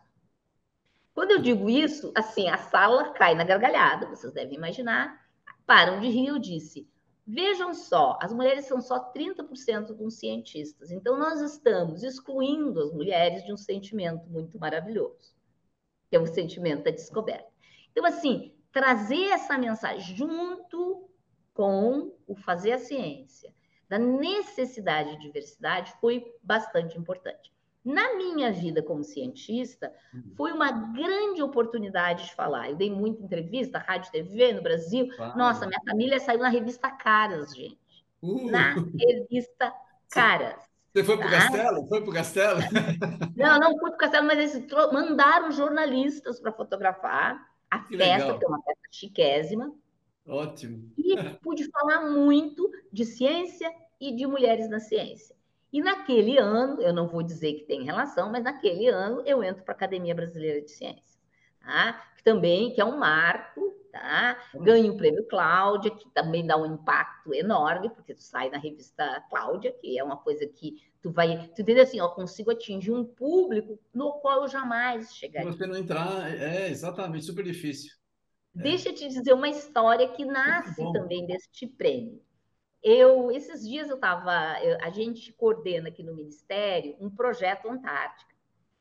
[1.13, 5.19] Quando eu digo isso, assim, a sala cai na gargalhada, vocês devem imaginar.
[5.65, 6.87] Param de rir, eu disse:
[7.31, 10.89] Vejam só, as mulheres são só 30% dos cientistas.
[10.89, 15.35] Então, nós estamos excluindo as mulheres de um sentimento muito maravilhoso,
[16.09, 17.47] que é o sentimento da descoberta.
[17.91, 21.07] Então, assim, trazer essa mensagem junto
[21.53, 23.53] com o fazer a ciência,
[23.87, 27.53] da necessidade de diversidade, foi bastante importante.
[27.83, 30.33] Na minha vida como cientista, uhum.
[30.35, 32.69] foi uma grande oportunidade de falar.
[32.69, 35.07] Eu dei muita entrevista, rádio, TV no Brasil.
[35.35, 37.79] Nossa, minha família saiu na revista Caras, gente.
[38.21, 38.51] Uh.
[38.51, 39.73] Na revista
[40.11, 40.69] Caras.
[40.93, 41.37] Você foi para o tá?
[41.37, 41.87] Castelo?
[41.87, 42.59] Foi para o Castelo?
[43.37, 47.39] Não, não fui para o Castelo, mas eles mandaram jornalistas para fotografar
[47.69, 48.39] a que festa, legal.
[48.39, 49.73] que é uma festa chiquésima.
[50.27, 50.91] Ótimo.
[50.97, 55.35] E pude falar muito de ciência e de mulheres na ciência.
[55.71, 59.63] E naquele ano, eu não vou dizer que tem relação, mas naquele ano eu entro
[59.63, 61.19] para a Academia Brasileira de Ciências,
[61.61, 62.09] tá?
[62.19, 64.37] que também que é um marco, tá?
[64.55, 69.23] Ganho o prêmio Cláudia, que também dá um impacto enorme, porque tu sai na revista
[69.29, 73.05] Cláudia, que é uma coisa que tu vai, tu entende assim, eu consigo atingir um
[73.05, 75.51] público no qual eu jamais chegaria.
[75.51, 77.91] Você não entrar, é exatamente, super difícil.
[78.57, 78.63] É.
[78.63, 82.21] Deixa eu te dizer uma história que nasce também deste prêmio.
[82.81, 84.31] Eu, esses dias eu estava,
[84.81, 88.33] a gente coordena aqui no Ministério um projeto Antártica,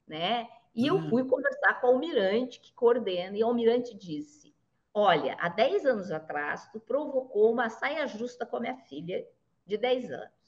[0.07, 0.49] né?
[0.75, 1.09] E eu hum.
[1.09, 4.55] fui conversar com o almirante que coordena, e o almirante disse:
[4.95, 9.27] Olha, há 10 anos atrás, tu provocou uma saia justa com a minha filha
[9.67, 10.39] de 10 anos.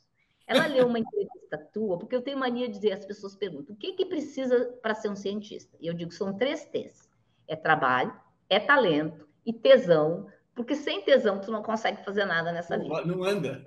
[0.46, 3.78] Ela leu uma entrevista tua, porque eu tenho mania de dizer, as pessoas perguntam, o
[3.78, 5.76] que, que precisa para ser um cientista?
[5.80, 7.08] E eu digo, são três T's.
[7.46, 8.12] É trabalho,
[8.48, 13.04] é talento e tesão porque sem tesão tu não consegue fazer nada nessa não, vida.
[13.04, 13.62] Não anda.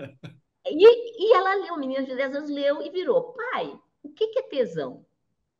[0.65, 4.27] E, e ela leu, o menino de 10 anos leu e virou, pai, o que,
[4.27, 5.05] que é tesão?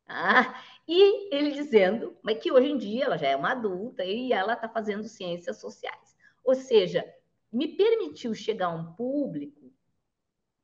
[0.06, 4.32] Ah, e ele dizendo, mas que hoje em dia ela já é uma adulta e
[4.32, 6.16] ela está fazendo ciências sociais.
[6.42, 7.04] Ou seja,
[7.52, 9.72] me permitiu chegar a um público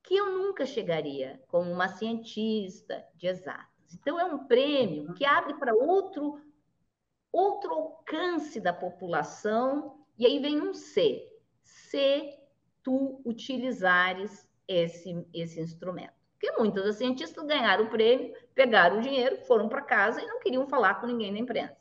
[0.02, 3.94] que eu nunca chegaria como uma cientista de exatas.
[3.94, 6.40] Então, é um prêmio que abre para outro,
[7.32, 11.26] outro alcance da população, e aí vem um C.
[11.62, 12.38] Se
[12.82, 16.12] tu utilizares esse, esse instrumento.
[16.32, 20.38] Porque muitos dos cientistas ganharam o prêmio, pegaram o dinheiro, foram para casa e não
[20.38, 21.76] queriam falar com ninguém da imprensa.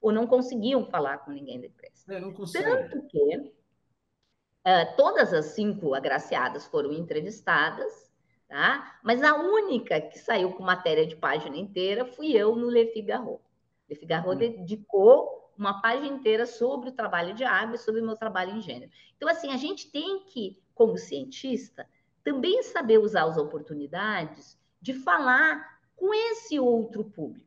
[0.00, 2.12] Ou não conseguiam falar com ninguém da imprensa.
[2.12, 2.20] É,
[2.64, 8.10] Tanto que uh, todas as cinco agraciadas foram entrevistadas,
[8.48, 8.98] tá?
[9.04, 13.40] mas a única que saiu com matéria de página inteira fui eu no Le Figaro.
[13.88, 14.36] Le Figaro hum.
[14.36, 18.60] dedicou uma página inteira sobre o trabalho de água e sobre o meu trabalho em
[18.60, 18.90] gênero.
[19.16, 21.88] Então, assim, a gente tem que, como cientista,
[22.22, 27.46] também saber usar as oportunidades de falar com esse outro público.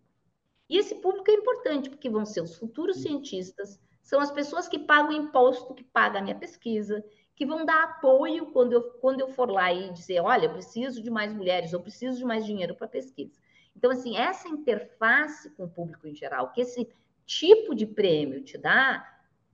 [0.70, 4.80] E esse público é importante, porque vão ser os futuros cientistas, são as pessoas que
[4.80, 7.04] pagam o imposto, que pagam a minha pesquisa,
[7.36, 11.02] que vão dar apoio quando eu, quando eu for lá e dizer, olha, eu preciso
[11.02, 13.40] de mais mulheres, eu preciso de mais dinheiro para pesquisa.
[13.76, 16.90] Então, assim, essa interface com o público em geral, que esse
[17.28, 19.06] tipo de prêmio te dá,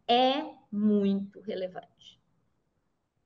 [0.08, 2.20] é muito relevante.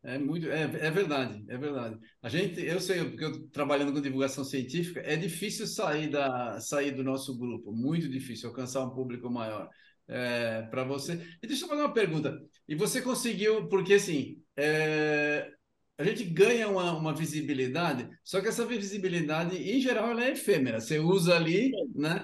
[0.03, 1.99] É muito, é, é verdade, é verdade.
[2.21, 6.91] A gente, eu sei, porque eu trabalhando com divulgação científica, é difícil sair da sair
[6.91, 9.69] do nosso grupo, muito difícil alcançar um público maior.
[10.09, 11.15] É, para você.
[11.43, 12.39] E deixa eu fazer uma pergunta.
[12.65, 15.51] E você conseguiu, porque assim, é,
[15.97, 20.79] a gente ganha uma, uma, visibilidade, só que essa visibilidade, em geral, ela é efêmera.
[20.79, 22.23] Você usa ali, né?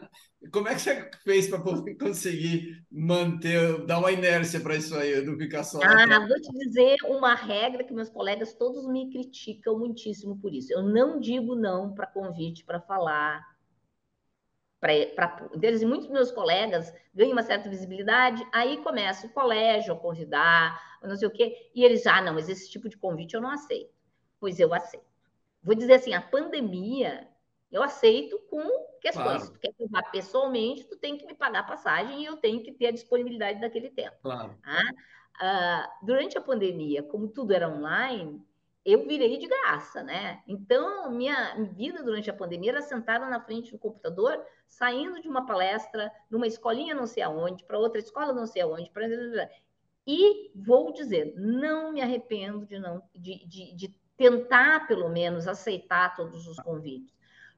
[0.52, 1.60] Como é que você fez para
[1.98, 5.80] conseguir manter, dar uma inércia para isso aí, não ficar só.
[5.82, 10.72] Ah, vou te dizer uma regra que meus colegas todos me criticam muitíssimo por isso.
[10.72, 13.53] Eu não digo não para convite para falar.
[14.84, 21.00] Pra, eles, muitos meus colegas ganham uma certa visibilidade, aí começa o colégio a convidar,
[21.02, 23.50] não sei o quê, e eles, ah, não, mas esse tipo de convite eu não
[23.50, 23.94] aceito.
[24.42, 25.06] Pois eu aceito.
[25.64, 27.30] Vou dizer assim, a pandemia
[27.72, 28.62] eu aceito com
[29.00, 29.26] questões.
[29.26, 29.40] Claro.
[29.40, 32.62] Se tu quer levar pessoalmente, tu tem que me pagar a passagem e eu tenho
[32.62, 34.18] que ter a disponibilidade daquele tempo.
[34.22, 34.54] Claro.
[35.40, 38.46] Ah, durante a pandemia, como tudo era online,
[38.86, 40.42] eu virei de graça, né?
[40.48, 45.46] Então, minha vida durante a pandemia era sentada na frente do computador, saindo de uma
[45.46, 49.06] palestra numa escolinha não sei aonde, para outra escola não sei aonde, pra...
[50.06, 56.16] e vou dizer, não me arrependo de não de, de, de tentar, pelo menos, aceitar
[56.16, 57.14] todos os convites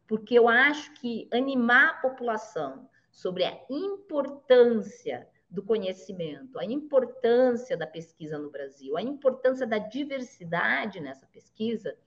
[0.07, 7.87] porque eu acho que animar a população sobre a importância do conhecimento, a importância da
[7.87, 11.97] pesquisa no Brasil, a importância da diversidade nessa pesquisa,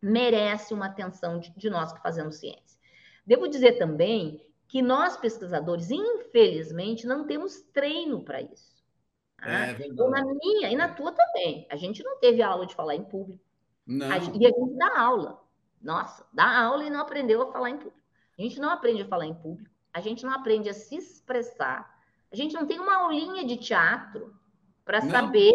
[0.00, 2.80] merece uma atenção de, de nós que fazemos ciência.
[3.26, 8.74] Devo dizer também que nós, pesquisadores, infelizmente, não temos treino para isso.
[9.36, 9.66] Tá?
[9.68, 11.66] É então, na minha e na tua também.
[11.70, 13.44] A gente não teve aula de falar em público.
[13.86, 14.10] Não.
[14.10, 15.42] A, e a gente dá aula.
[15.82, 18.00] Nossa, dá aula e não aprendeu a falar em público.
[18.38, 21.95] A gente não aprende a falar em público, a gente não aprende a se expressar,
[22.40, 24.34] a gente não tem uma aulinha de teatro
[24.84, 25.52] para saber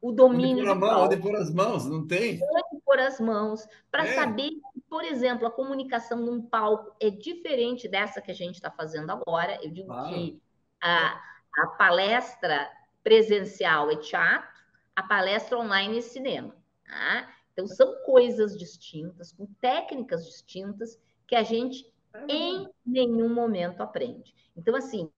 [0.00, 2.40] o domínio onde pôr, mão, onde pôr as mãos, não tem?
[2.42, 4.14] Onde pôr as mãos, para é.
[4.14, 4.50] saber
[4.94, 9.58] por exemplo, a comunicação num palco é diferente dessa que a gente está fazendo agora.
[9.60, 10.40] Eu digo que
[10.80, 11.20] a,
[11.58, 12.70] a palestra
[13.02, 14.48] presencial é teatro,
[14.94, 16.54] a palestra online é cinema.
[16.86, 17.28] Tá?
[17.52, 21.92] Então, são coisas distintas, com técnicas distintas, que a gente
[22.28, 24.32] em nenhum momento aprende.
[24.56, 25.10] Então, assim,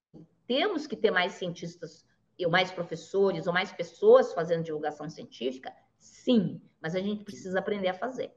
[0.47, 2.05] temos que ter mais cientistas,
[2.45, 5.73] ou mais professores, ou mais pessoas fazendo divulgação científica?
[5.99, 8.33] Sim, mas a gente precisa aprender a fazer.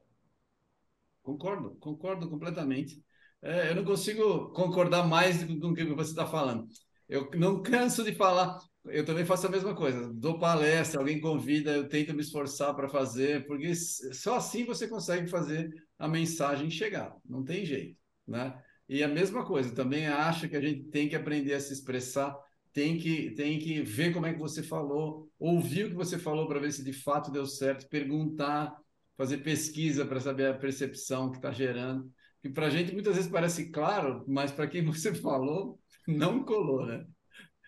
[1.21, 3.03] Concordo, concordo completamente.
[3.41, 6.67] É, eu não consigo concordar mais com o que você está falando.
[7.07, 10.11] Eu não canso de falar eu também faço a mesma coisa.
[10.13, 15.27] Dou palestra, alguém convida, eu tento me esforçar para fazer, porque só assim você consegue
[15.27, 17.15] fazer a mensagem chegar.
[17.25, 18.61] Não tem jeito, né?
[18.89, 22.35] E a mesma coisa, também acho que a gente tem que aprender a se expressar,
[22.73, 26.47] tem que, tem que ver como é que você falou, ouvir o que você falou
[26.47, 28.75] para ver se de fato deu certo, perguntar,
[29.15, 32.11] fazer pesquisa para saber a percepção que está gerando.
[32.41, 36.85] Que para a gente muitas vezes parece claro, mas para quem você falou, não colou,
[36.85, 37.05] né?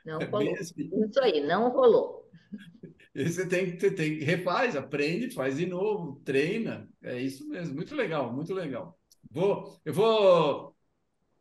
[0.04, 0.56] Não é rolou.
[0.56, 0.90] Assim.
[1.08, 2.30] Isso aí, não rolou.
[3.14, 6.90] E você tem, você tem que refaz, aprende, faz de novo, treina.
[7.04, 8.98] É isso mesmo, muito legal, muito legal.
[9.30, 10.76] Vou, eu vou,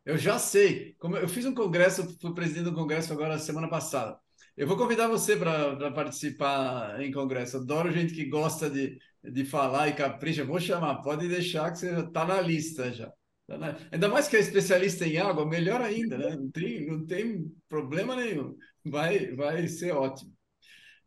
[0.05, 0.95] eu já sei.
[0.99, 4.19] Como eu fiz um congresso, fui presidente do congresso agora semana passada.
[4.57, 7.57] Eu vou convidar você para participar em congresso.
[7.59, 10.45] Adoro gente que gosta de, de falar e capricha.
[10.45, 13.13] Vou chamar, pode deixar que você está na lista já.
[13.47, 16.37] Tá Ainda mais que é especialista em água, melhor ainda, né?
[16.37, 18.57] Não tem, não tem problema nenhum.
[18.85, 20.33] Vai, vai ser ótimo.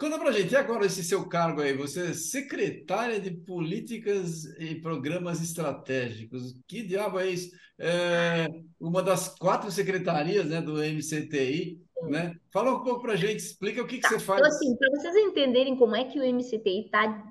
[0.04, 1.72] Conta pra gente, e agora esse seu cargo aí?
[1.78, 6.60] Você é secretária de Políticas e Programas Estratégicos.
[6.68, 7.56] Que diabo é isso?
[7.80, 11.82] É uma das quatro secretarias né, do MCTI.
[12.10, 12.36] Né?
[12.52, 14.10] Fala um pouco para a gente, explica o que, tá.
[14.10, 14.42] que você faz.
[14.42, 17.26] Então, assim, para vocês entenderem como é que o MCTI está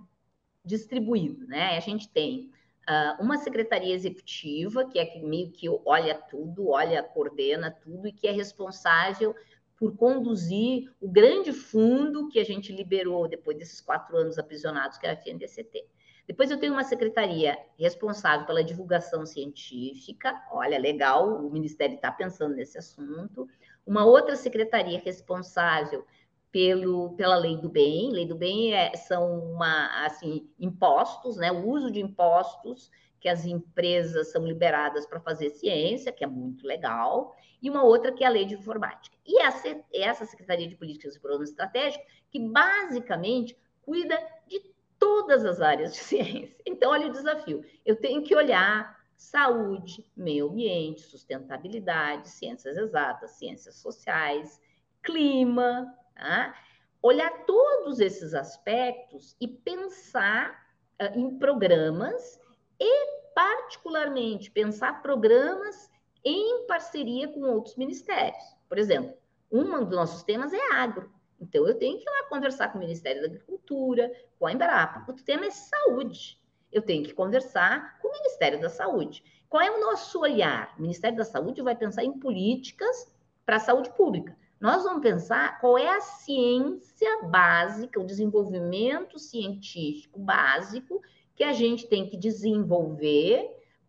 [0.65, 1.77] distribuído, né?
[1.77, 2.51] A gente tem
[2.89, 8.13] uh, uma secretaria executiva, que é que meio que olha tudo, olha, coordena tudo e
[8.13, 9.35] que é responsável
[9.83, 15.09] por conduzir o grande fundo que a gente liberou depois desses quatro anos aprisionados, que
[15.09, 15.85] é a FNDCT.
[16.25, 22.55] Depois eu tenho uma secretaria responsável pela divulgação científica, olha, legal, o Ministério está pensando
[22.55, 23.49] nesse assunto.
[23.85, 26.07] Uma outra secretaria responsável
[26.53, 28.12] pelo, pela lei do bem.
[28.12, 31.51] Lei do bem é, são uma, assim, impostos, né?
[31.51, 32.88] O uso de impostos
[33.23, 38.11] que as empresas são liberadas para fazer ciência, que é muito legal, e uma outra
[38.11, 39.17] que é a lei de informática.
[39.25, 44.61] E essa, essa Secretaria de Políticas e Programas Estratégicos, que basicamente cuida de
[44.99, 46.57] todas as áreas de ciência.
[46.67, 47.65] Então, olha o desafio.
[47.87, 54.61] Eu tenho que olhar saúde, meio ambiente, sustentabilidade, ciências exatas, ciências sociais,
[55.01, 56.57] clima, tá?
[57.01, 60.67] olhar todos esses aspectos e pensar
[61.01, 62.41] uh, em programas
[62.83, 65.88] e, particularmente, pensar programas
[66.25, 68.42] em parceria com outros ministérios.
[68.68, 69.14] Por exemplo,
[69.51, 71.12] um dos nossos temas é agro.
[71.40, 75.11] Então, eu tenho que ir lá conversar com o Ministério da Agricultura, com a Embrapa.
[75.11, 76.38] O tema é saúde.
[76.73, 79.23] Eu tenho que conversar com o Ministério da Saúde.
[79.49, 80.75] Qual é o nosso olhar?
[80.79, 83.12] O Ministério da Saúde vai pensar em políticas
[83.45, 84.37] para a saúde pública.
[84.61, 91.03] Nós vamos pensar qual é a ciência básica, o desenvolvimento científico básico
[91.35, 93.49] que a gente tem que desenvolver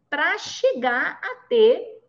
[0.09, 2.01] para chegar a ter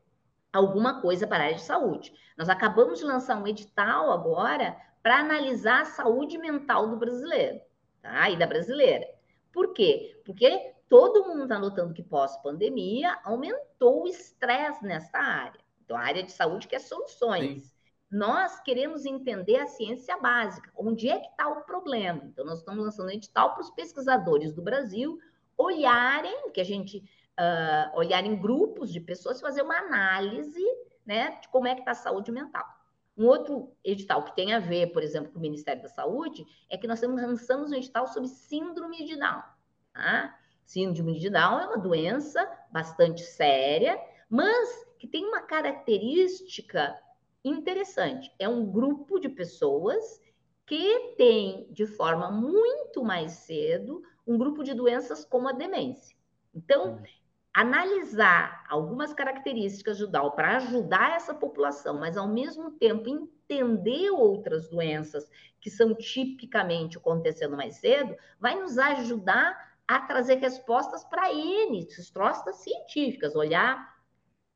[0.52, 2.12] alguma coisa para a área de saúde.
[2.36, 7.60] Nós acabamos de lançar um edital agora para analisar a saúde mental do brasileiro,
[8.00, 8.30] tá?
[8.30, 9.06] E da brasileira.
[9.52, 10.20] Por quê?
[10.24, 15.60] Porque todo mundo está notando que pós-pandemia aumentou o estresse nessa área.
[15.84, 17.62] Então, a área de saúde quer soluções.
[17.62, 17.73] Sim.
[18.10, 22.22] Nós queremos entender a ciência básica, onde é que está o problema.
[22.24, 25.18] Então, nós estamos lançando um edital para os pesquisadores do Brasil
[25.56, 26.98] olharem, que a gente
[27.38, 30.64] uh, olhar em grupos de pessoas, fazer uma análise
[31.04, 32.64] né, de como é que está a saúde mental.
[33.16, 36.76] Um outro edital que tem a ver, por exemplo, com o Ministério da Saúde, é
[36.76, 39.42] que nós lançamos um edital sobre síndrome de Down.
[39.92, 40.36] Tá?
[40.64, 46.98] Síndrome de Down é uma doença bastante séria, mas que tem uma característica
[47.44, 48.34] interessante.
[48.38, 50.20] É um grupo de pessoas
[50.66, 56.16] que tem, de forma muito mais cedo, um grupo de doenças como a demência.
[56.54, 57.02] Então,
[57.52, 64.68] analisar algumas características do DAO para ajudar essa população, mas ao mesmo tempo entender outras
[64.68, 65.30] doenças
[65.60, 72.56] que são tipicamente acontecendo mais cedo, vai nos ajudar a trazer respostas para N, respostas
[72.56, 73.93] científicas, olhar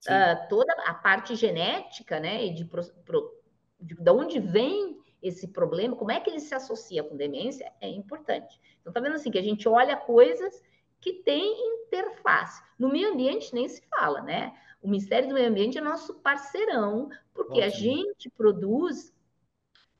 [0.07, 3.33] uh, toda a parte genética, né, e de, pro, pro,
[3.81, 7.89] de, de onde vem esse problema, como é que ele se associa com demência, é
[7.89, 8.61] importante.
[8.81, 10.63] Então, tá vendo assim, que a gente olha coisas
[11.01, 12.63] que tem interface.
[12.79, 14.57] No meio ambiente nem se fala, né?
[14.81, 17.67] O Ministério do Meio Ambiente é nosso parceirão, porque Ótimo.
[17.67, 19.13] a gente produz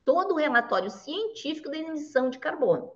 [0.05, 2.91] todo o relatório científico da emissão de carbono.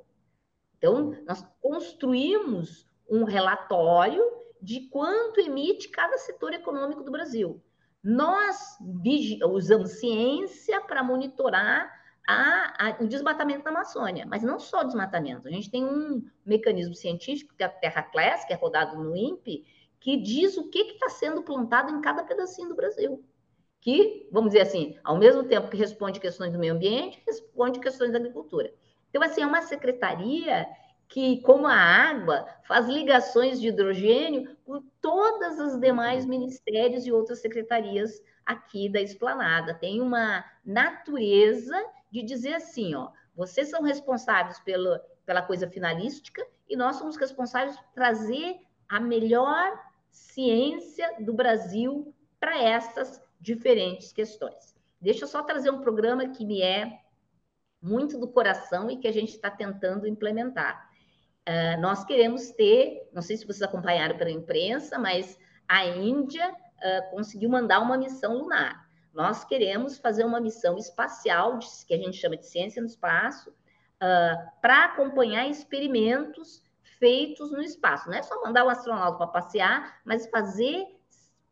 [0.78, 4.24] Então, nós construímos um relatório
[4.64, 7.62] de quanto emite cada setor econômico do Brasil.
[8.02, 8.78] Nós
[9.52, 11.92] usamos ciência para monitorar
[12.26, 15.50] a, a, o desmatamento na Amazônia, mas não só o desmatamento.
[15.50, 19.14] A gente tem um mecanismo científico, que é a Terra Class, que é rodado no
[19.14, 19.66] INPE,
[20.00, 23.22] que diz o que está sendo plantado em cada pedacinho do Brasil.
[23.82, 28.14] Que, vamos dizer assim, ao mesmo tempo que responde questões do meio ambiente, responde questões
[28.14, 28.74] da agricultura.
[29.10, 30.66] Então, assim, é uma secretaria
[31.08, 37.40] que, como a água, faz ligações de hidrogênio com todas as demais ministérios e outras
[37.40, 39.74] secretarias aqui da esplanada.
[39.74, 41.76] Tem uma natureza
[42.12, 47.76] de dizer assim, ó, vocês são responsáveis pela, pela coisa finalística e nós somos responsáveis
[47.78, 49.80] por trazer a melhor
[50.12, 54.76] ciência do Brasil para essas diferentes questões.
[55.02, 57.00] Deixa eu só trazer um programa que me é
[57.82, 60.90] muito do coração e que a gente está tentando implementar.
[61.48, 65.38] Uh, nós queremos ter, não sei se vocês acompanharam pela imprensa, mas
[65.68, 68.88] a Índia uh, conseguiu mandar uma missão lunar.
[69.14, 74.52] Nós queremos fazer uma missão espacial, que a gente chama de ciência no espaço, uh,
[74.62, 76.64] para acompanhar experimentos
[76.98, 78.10] feitos no espaço.
[78.10, 80.86] Não é só mandar um astronauta para passear, mas fazer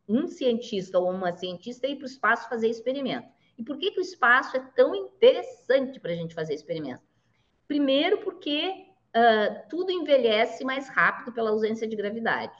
[0.07, 3.27] um cientista ou uma cientista ir para o espaço fazer experimento.
[3.57, 7.03] E por que, que o espaço é tão interessante para a gente fazer experimento?
[7.67, 12.57] Primeiro, porque uh, tudo envelhece mais rápido pela ausência de gravidade.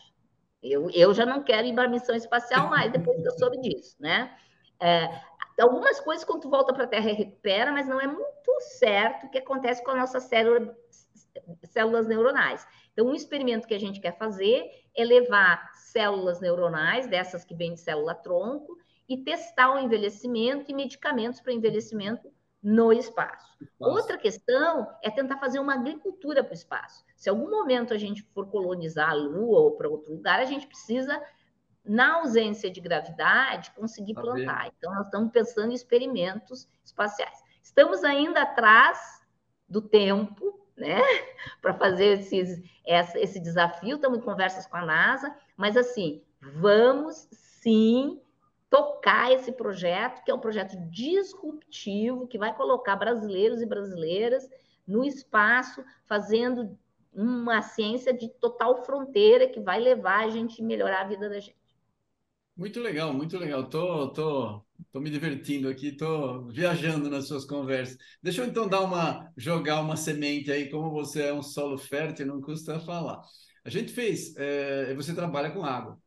[0.61, 3.59] Eu, eu já não quero ir para a missão espacial mais depois que eu soube
[3.61, 4.35] disso, né?
[4.79, 5.09] É,
[5.59, 9.29] algumas coisas, quando tu volta para a Terra, recupera, mas não é muito certo o
[9.29, 12.67] que acontece com as nossas células, neuronais.
[12.91, 17.73] Então, um experimento que a gente quer fazer é levar células neuronais, dessas que vêm
[17.73, 18.77] de célula-tronco,
[19.07, 22.31] e testar o envelhecimento e medicamentos para envelhecimento
[22.61, 23.57] no espaço.
[23.79, 27.03] Outra questão é tentar fazer uma agricultura para o espaço.
[27.15, 30.67] Se algum momento a gente for colonizar a Lua ou para outro lugar, a gente
[30.67, 31.21] precisa,
[31.83, 34.71] na ausência de gravidade, conseguir plantar.
[34.77, 37.41] Então, nós estamos pensando em experimentos espaciais.
[37.63, 39.21] Estamos ainda atrás
[39.67, 40.99] do tempo, né,
[41.61, 43.95] para fazer esses, esse desafio.
[43.95, 48.21] Estamos em conversas com a NASA, mas assim, vamos sim
[48.71, 54.49] tocar esse projeto, que é um projeto disruptivo, que vai colocar brasileiros e brasileiras
[54.87, 56.79] no espaço, fazendo
[57.13, 61.57] uma ciência de total fronteira que vai levar a gente melhorar a vida da gente.
[62.55, 63.67] Muito legal, muito legal.
[63.69, 67.97] Tô, tô, tô me divertindo aqui, tô viajando nas suas conversas.
[68.23, 72.25] Deixa eu então dar uma jogar uma semente aí, como você é um solo fértil,
[72.25, 73.21] não custa falar.
[73.65, 76.00] A gente fez, é, você trabalha com água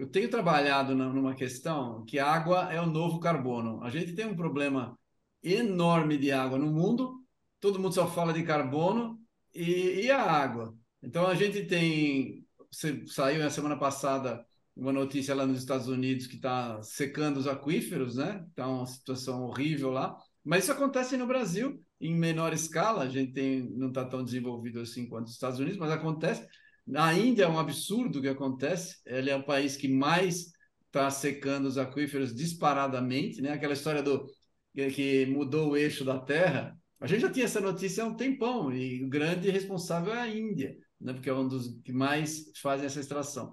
[0.00, 3.82] eu tenho trabalhado numa questão que água é o novo carbono.
[3.84, 4.98] A gente tem um problema
[5.42, 7.22] enorme de água no mundo,
[7.60, 9.20] todo mundo só fala de carbono
[9.54, 10.74] e, e a água.
[11.02, 12.46] Então a gente tem,
[13.08, 14.42] saiu na semana passada
[14.74, 18.42] uma notícia lá nos Estados Unidos que está secando os aquíferos, né?
[18.48, 20.16] Está uma situação horrível lá.
[20.42, 23.02] Mas isso acontece no Brasil em menor escala.
[23.02, 26.46] A gente tem, não está tão desenvolvido assim quanto os Estados Unidos, mas acontece.
[26.86, 28.96] Na Índia é um absurdo o que acontece.
[29.06, 30.46] Ele é o país que mais
[30.86, 33.52] está secando os aquíferos disparadamente, né?
[33.52, 34.26] Aquela história do
[34.74, 36.76] que mudou o eixo da Terra.
[37.00, 40.28] A gente já tinha essa notícia há um tempão e o grande responsável é a
[40.28, 41.12] Índia, né?
[41.12, 43.52] Porque é um dos que mais fazem essa extração.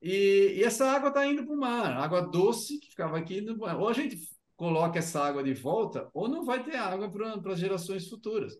[0.00, 3.40] E, e essa água está indo para o mar, água doce que ficava aqui.
[3.40, 3.60] No...
[3.78, 4.16] Ou a gente
[4.56, 8.54] coloca essa água de volta, ou não vai ter água para as gerações futuras.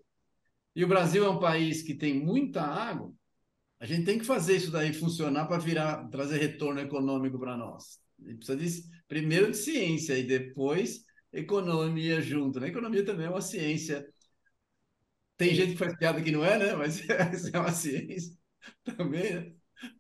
[0.75, 3.13] E o Brasil é um país que tem muita água,
[3.81, 8.01] a gente tem que fazer isso daí funcionar para virar, trazer retorno econômico para nós.
[8.19, 12.59] Gente precisa de, primeiro de ciência e depois economia junto.
[12.59, 12.69] Né?
[12.69, 14.07] Economia também é uma ciência.
[15.37, 16.75] Tem gente que faz piada que não é, né?
[16.75, 18.37] Mas é uma ciência
[18.85, 19.35] também.
[19.35, 19.53] Né?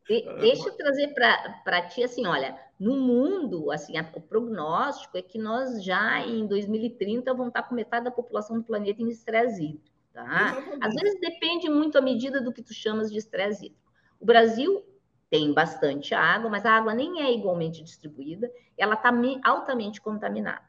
[0.08, 5.22] De, deixa eu trazer para ti assim, olha, no mundo, assim, a, o prognóstico é
[5.22, 9.62] que nós já em 2030 vamos estar com metade da população do planeta em estresse
[9.62, 9.87] hídrico.
[10.12, 10.56] Tá?
[10.80, 13.92] Às vezes depende muito a medida do que tu chamas de estresse hídrico.
[14.20, 14.84] O Brasil
[15.30, 19.12] tem bastante água, mas a água nem é igualmente distribuída, ela está
[19.44, 20.64] altamente contaminada.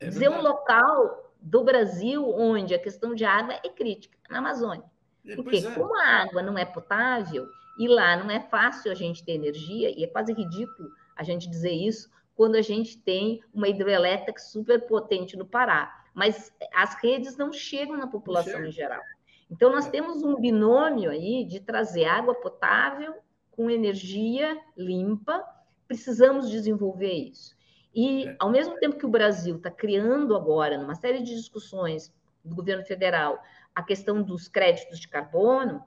[0.00, 4.84] É Dizer um local do Brasil onde a questão de água é crítica, na Amazônia.
[5.26, 5.70] É, Porque é.
[5.74, 7.46] como a água não é potável,
[7.78, 11.48] e lá não é fácil a gente ter energia, e é quase ridículo a gente
[11.48, 17.36] dizer isso, quando a gente tem uma hidrelétrica super potente no Pará mas as redes
[17.36, 19.02] não chegam na população em geral.
[19.50, 23.14] Então, nós temos um binômio aí de trazer água potável
[23.50, 25.44] com energia limpa,
[25.86, 27.54] precisamos desenvolver isso.
[27.94, 28.36] E, é.
[28.38, 32.84] ao mesmo tempo que o Brasil está criando agora, numa série de discussões do governo
[32.84, 33.42] federal,
[33.74, 35.84] a questão dos créditos de carbono,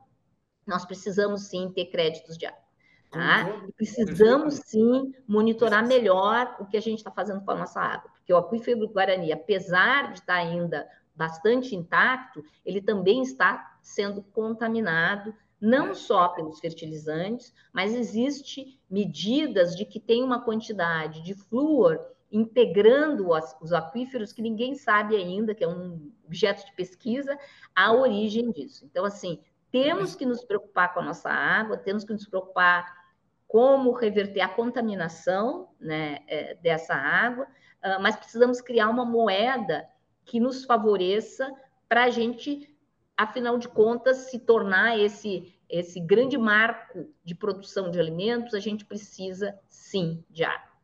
[0.66, 2.65] nós precisamos sim ter créditos de água.
[3.16, 3.62] Tá?
[3.78, 8.34] Precisamos sim monitorar melhor o que a gente está fazendo com a nossa água porque
[8.34, 15.94] o aquífero Guarani, apesar de estar ainda bastante intacto, ele também está sendo contaminado não
[15.94, 22.00] só pelos fertilizantes, mas existe medidas de que tem uma quantidade de flúor
[22.32, 23.30] integrando
[23.62, 27.38] os aquíferos que ninguém sabe ainda, que é um objeto de pesquisa,
[27.76, 28.86] a origem disso.
[28.86, 29.40] Então, assim,
[29.72, 33.05] temos que nos preocupar com a nossa água, temos que nos preocupar
[33.56, 37.48] como reverter a contaminação né, é, dessa água,
[37.82, 39.88] ah, mas precisamos criar uma moeda
[40.26, 41.50] que nos favoreça
[41.88, 42.70] para a gente,
[43.16, 48.84] afinal de contas, se tornar esse, esse grande marco de produção de alimentos, a gente
[48.84, 50.75] precisa sim de água.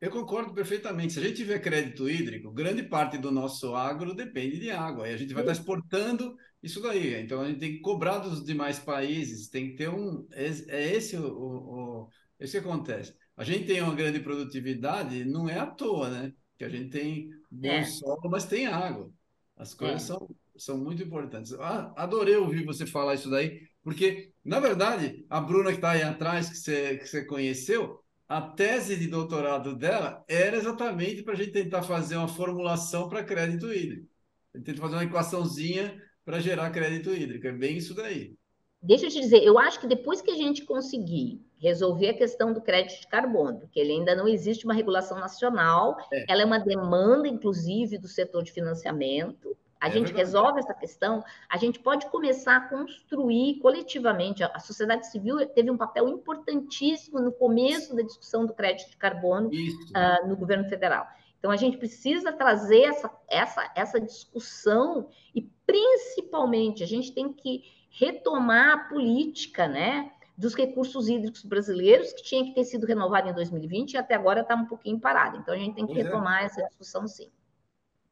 [0.00, 1.12] Eu concordo perfeitamente.
[1.12, 5.08] Se a gente tiver crédito hídrico, grande parte do nosso agro depende de água.
[5.08, 7.20] E a gente vai estar exportando isso daí.
[7.20, 10.26] Então a gente tem que cobrar dos demais países, tem que ter um.
[10.32, 13.14] É, é esse o, o, o esse que acontece.
[13.36, 16.32] A gente tem uma grande produtividade, não é à toa, né?
[16.60, 17.84] que a gente tem bom é.
[17.84, 19.10] solo, mas tem água.
[19.56, 20.06] As coisas é.
[20.06, 20.28] são,
[20.58, 21.54] são muito importantes.
[21.54, 26.02] Ah, adorei ouvir você falar isso daí, porque, na verdade, a Bruna que está aí
[26.02, 27.99] atrás, que você, que você conheceu,
[28.30, 33.24] a tese de doutorado dela era exatamente para a gente tentar fazer uma formulação para
[33.24, 34.06] crédito hídrico.
[34.54, 37.48] A gente tenta fazer uma equaçãozinha para gerar crédito hídrico.
[37.48, 38.36] É bem isso daí.
[38.80, 42.52] Deixa eu te dizer, eu acho que depois que a gente conseguir resolver a questão
[42.52, 46.24] do crédito de carbono, porque ele ainda não existe uma regulação nacional, é.
[46.28, 49.56] ela é uma demanda, inclusive, do setor de financiamento.
[49.80, 50.18] A é gente verdade.
[50.18, 54.44] resolve essa questão, a gente pode começar a construir coletivamente.
[54.44, 59.48] A sociedade civil teve um papel importantíssimo no começo da discussão do crédito de carbono
[59.48, 61.06] uh, no governo federal.
[61.38, 67.62] Então, a gente precisa trazer essa, essa, essa discussão e, principalmente, a gente tem que
[67.90, 70.12] retomar a política, né?
[70.36, 74.40] dos recursos hídricos brasileiros, que tinha que ter sido renovado em 2020 e até agora
[74.40, 75.36] está um pouquinho parado.
[75.36, 76.08] Então, a gente tem que pois é.
[76.08, 76.46] retomar é.
[76.46, 77.30] essa discussão, sim.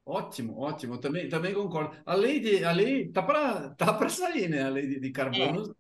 [0.09, 0.96] Ótimo, ótimo.
[0.96, 1.94] Também, também concordo.
[2.06, 4.62] A lei de a lei tá para tá para sair, né?
[4.62, 5.74] A lei de, de carbono é.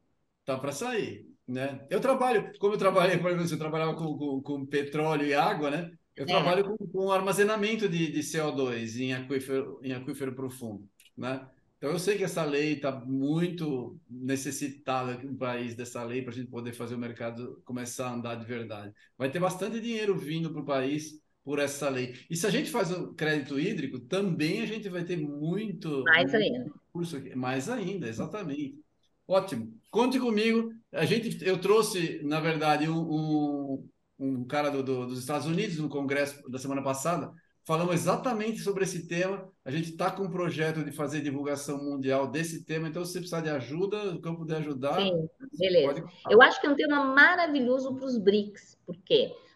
[0.44, 1.86] tá para sair, né?
[1.88, 5.70] Eu trabalho, como eu trabalhei, por exemplo, eu trabalhava com, com, com petróleo e água,
[5.70, 5.90] né?
[6.14, 6.26] Eu é.
[6.26, 11.48] trabalho com, com armazenamento de, de CO2 em aquífero, em aquífero profundo, né?
[11.78, 16.34] Então, eu sei que essa lei está muito necessitada no país dessa lei para a
[16.34, 18.92] gente poder fazer o mercado começar a andar de verdade.
[19.16, 21.18] Vai ter bastante dinheiro vindo para o país
[21.48, 22.14] por essa lei.
[22.28, 26.04] E se a gente faz o crédito hídrico, também a gente vai ter muito.
[26.04, 26.70] Mais ainda.
[26.92, 27.34] Curso aqui.
[27.34, 28.78] Mais ainda, exatamente.
[29.26, 29.72] Ótimo.
[29.90, 30.70] Conte comigo.
[30.92, 33.88] A gente, eu trouxe, na verdade, um, um,
[34.18, 37.32] um cara do, do, dos Estados Unidos no congresso da semana passada
[37.66, 39.46] falamos exatamente sobre esse tema.
[39.62, 43.18] A gente está com um projeto de fazer divulgação mundial desse tema, então se você
[43.18, 44.98] precisar de ajuda, o campo de ajudar.
[44.98, 45.28] Sim,
[45.58, 46.02] beleza.
[46.30, 48.78] Eu acho que é um tema maravilhoso para os BRICS.
[48.86, 49.34] Por quê?
[49.34, 49.47] Porque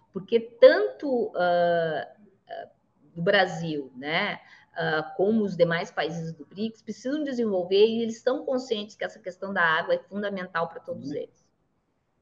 [0.61, 2.71] tanto uh, uh,
[3.17, 4.41] o Brasil, né?
[4.73, 9.19] Uh, como os demais países do BRICS, precisam desenvolver e eles estão conscientes que essa
[9.19, 11.17] questão da água é fundamental para todos uhum.
[11.17, 11.43] eles.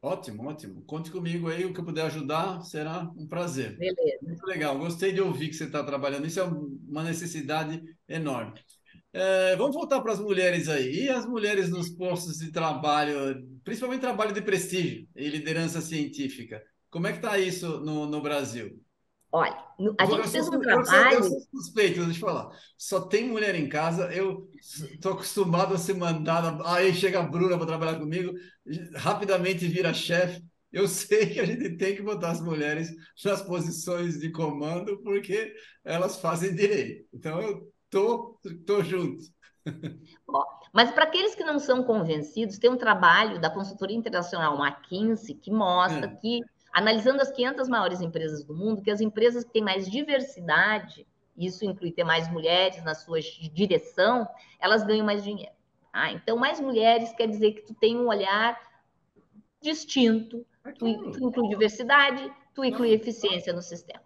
[0.03, 0.83] Ótimo, ótimo.
[0.83, 3.77] Conte comigo aí, o que eu puder ajudar será um prazer.
[3.77, 4.19] Beleza.
[4.23, 6.27] Muito legal, gostei de ouvir que você está trabalhando.
[6.27, 8.59] Isso é uma necessidade enorme.
[9.13, 11.05] É, vamos voltar para as mulheres aí.
[11.05, 16.63] E as mulheres nos postos de trabalho, principalmente trabalho de prestígio e liderança científica.
[16.91, 18.81] Como é que está isso no, no Brasil?
[19.33, 19.57] Olha,
[19.99, 21.15] a gente fez um trabalho.
[21.15, 22.51] Eu sou suspeito, deixa eu falar.
[22.77, 26.61] Só tem mulher em casa, eu estou acostumado a ser mandada.
[26.69, 28.33] Aí chega a Bruna para trabalhar comigo,
[28.97, 30.45] rapidamente vira chefe.
[30.73, 32.91] Eu sei que a gente tem que botar as mulheres
[33.25, 37.07] nas posições de comando, porque elas fazem direito.
[37.15, 38.37] Então, eu tô,
[38.67, 39.23] tô junto.
[40.73, 45.53] mas para aqueles que não são convencidos, tem um trabalho da consultoria internacional McKinsey que
[45.53, 46.17] mostra é.
[46.17, 46.41] que
[46.73, 51.07] analisando as 500 maiores empresas do mundo, que as empresas que têm mais diversidade,
[51.37, 53.21] isso inclui ter mais mulheres na sua
[53.53, 55.53] direção, elas ganham mais dinheiro.
[55.93, 58.59] Ah, então, mais mulheres quer dizer que tu tem um olhar
[59.61, 60.47] distinto,
[60.79, 64.03] tu, tu inclui diversidade, tu inclui eficiência no sistema.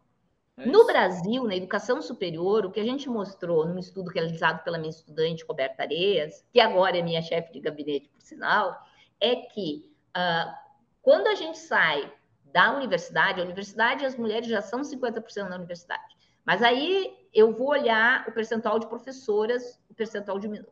[0.56, 4.78] É no Brasil, na educação superior, o que a gente mostrou num estudo realizado pela
[4.78, 8.80] minha estudante Roberta Areias, que agora é minha chefe de gabinete, por sinal,
[9.20, 10.54] é que uh,
[11.02, 12.10] quando a gente sai
[12.54, 16.14] da universidade, a universidade, as mulheres já são 50% na universidade.
[16.46, 20.70] Mas aí eu vou olhar o percentual de professoras, o percentual diminui.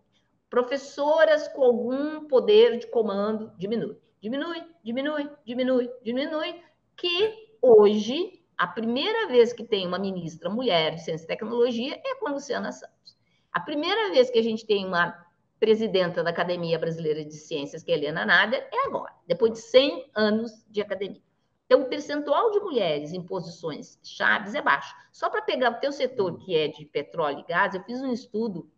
[0.49, 3.99] Professoras com algum poder de comando diminui.
[4.21, 6.63] Diminui, diminui, diminui, diminui,
[6.97, 12.15] que hoje, a primeira vez que tem uma ministra mulher de ciência e tecnologia é
[12.15, 13.17] com a Luciana Santos.
[13.53, 15.13] A primeira vez que a gente tem uma
[15.59, 20.11] presidenta da Academia Brasileira de Ciências, que é Helena Nader, é agora, depois de 100
[20.15, 21.32] anos de academia.
[21.73, 24.95] Então, o percentual de mulheres em posições chaves é baixo.
[25.11, 28.13] Só para pegar o teu setor, que é de petróleo e gás, eu fiz um
[28.13, 28.71] estudo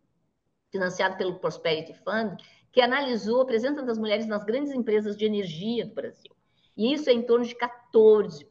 [0.71, 2.41] financiado pelo Prosperity Fund,
[2.71, 6.31] que analisou a presença das mulheres nas grandes empresas de energia do Brasil.
[6.77, 8.47] E isso é em torno de 14%,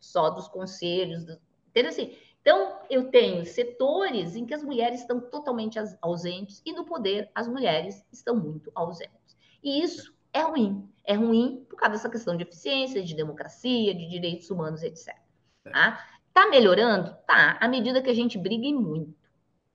[0.00, 1.24] só dos conselhos.
[1.24, 1.38] Do...
[1.72, 6.84] Então, assim, então, eu tenho setores em que as mulheres estão totalmente ausentes e no
[6.84, 9.36] poder as mulheres estão muito ausentes.
[9.62, 10.92] E isso é ruim.
[11.04, 15.14] É ruim por causa dessa questão de eficiência, de democracia, de direitos humanos, etc.
[15.62, 17.14] Tá, tá melhorando?
[17.26, 19.14] Tá, à medida que a gente briga e muito.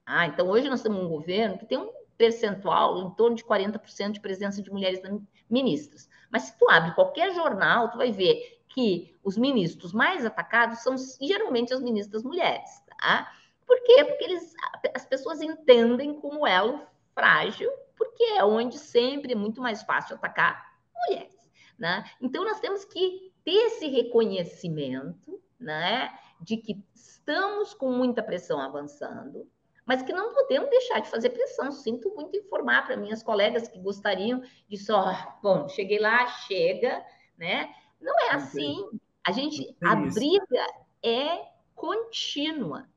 [0.06, 4.12] Ah, então, hoje nós temos um governo que tem um percentual em torno de 40%
[4.12, 5.02] de presença de mulheres
[5.50, 6.10] ministras.
[6.32, 10.96] Mas se tu abre qualquer jornal, tu vai ver que os ministros mais atacados são
[11.22, 12.70] geralmente as ministras mulheres,
[13.00, 13.32] tá?
[13.66, 14.04] Por quê?
[14.04, 14.54] Porque eles,
[14.96, 16.82] as pessoas entendem como elo
[17.14, 20.68] frágil porque é onde sempre é muito mais fácil atacar
[21.08, 21.50] mulheres.
[21.78, 22.04] Né?
[22.22, 29.50] Então, nós temos que ter esse reconhecimento né, de que estamos com muita pressão avançando,
[29.86, 31.72] mas que não podemos deixar de fazer pressão.
[31.72, 37.04] Sinto muito informar para minhas colegas que gostariam de só, bom, cheguei lá, chega,
[37.38, 37.74] né?
[38.00, 38.88] Não é assim.
[39.26, 40.66] A gente, a briga
[41.04, 42.88] é contínua.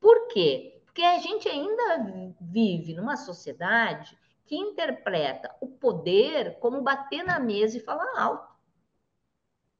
[0.00, 0.80] Por quê?
[0.84, 4.16] Porque a gente ainda vive numa sociedade
[4.46, 8.54] que interpreta o poder como bater na mesa e falar alto.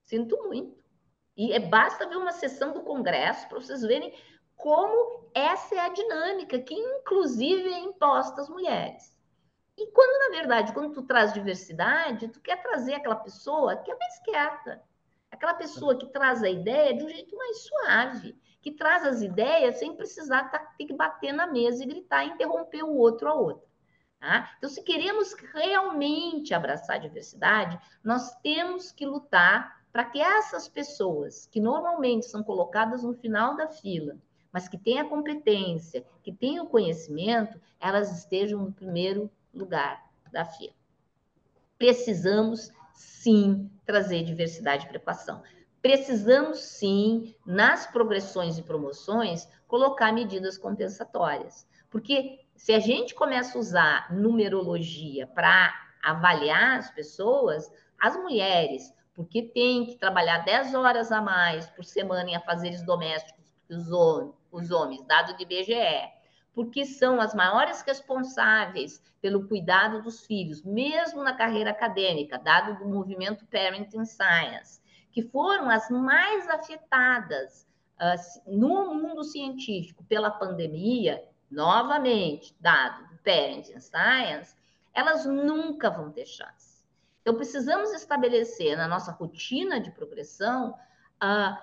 [0.05, 0.77] Sinto muito.
[1.37, 4.13] E é, basta ver uma sessão do Congresso para vocês verem
[4.57, 9.15] como essa é a dinâmica que, inclusive, é imposta às mulheres.
[9.77, 13.97] E quando, na verdade, quando tu traz diversidade, tu quer trazer aquela pessoa que é
[13.97, 14.83] mais quieta,
[15.31, 19.77] aquela pessoa que traz a ideia de um jeito mais suave, que traz as ideias
[19.77, 23.35] sem precisar tá, ter que bater na mesa e gritar e interromper o outro a
[23.35, 23.69] outra.
[24.19, 24.51] Tá?
[24.57, 31.47] Então, se queremos realmente abraçar a diversidade, nós temos que lutar para que essas pessoas,
[31.47, 34.17] que normalmente são colocadas no final da fila,
[34.53, 40.03] mas que têm a competência, que têm o conhecimento, elas estejam no primeiro lugar
[40.33, 40.75] da fila.
[41.79, 45.43] Precisamos, sim, trazer diversidade a equação.
[45.83, 51.67] Precisamos, sim, nas progressões e promoções, colocar medidas compensatórias.
[51.91, 59.43] Porque se a gente começa a usar numerologia para avaliar as pessoas, as mulheres, porque
[59.43, 63.89] tem que trabalhar 10 horas a mais por semana em afazeres domésticos os,
[64.51, 66.13] os homens, dado de IBGE,
[66.55, 72.89] porque são as maiores responsáveis pelo cuidado dos filhos, mesmo na carreira acadêmica, dado do
[72.89, 74.81] movimento Parenting Science,
[75.11, 77.67] que foram as mais afetadas
[78.01, 84.57] uh, no mundo científico pela pandemia, novamente, dado do Parenting Science,
[84.95, 86.85] elas nunca vão ter chance.
[87.21, 90.75] Então, precisamos estabelecer na nossa rotina de progressão
[91.23, 91.57] uh,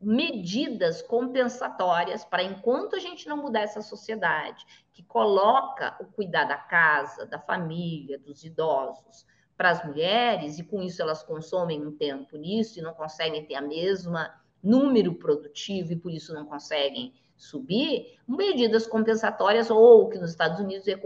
[0.00, 6.56] medidas compensatórias para enquanto a gente não mudar essa sociedade que coloca o cuidar da
[6.56, 12.36] casa, da família, dos idosos para as mulheres e com isso elas consomem um tempo
[12.36, 18.18] nisso e não conseguem ter a mesma número produtivo e por isso não conseguem subir,
[18.26, 20.98] medidas compensatórias ou que nos Estados Unidos é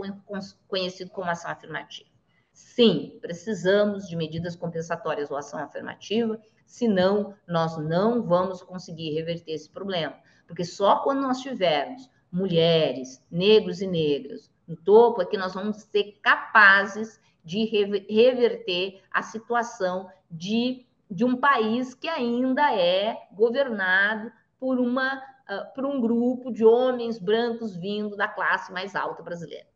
[0.68, 2.08] conhecido como ação afirmativa.
[2.52, 9.68] Sim, precisamos de medidas compensatórias ou ação afirmativa senão nós não vamos conseguir reverter esse
[9.68, 10.14] problema.
[10.46, 15.78] Porque só quando nós tivermos mulheres, negros e negras no topo é que nós vamos
[15.78, 17.64] ser capazes de
[18.08, 25.20] reverter a situação de, de um país que ainda é governado por, uma,
[25.50, 29.66] uh, por um grupo de homens brancos vindo da classe mais alta brasileira.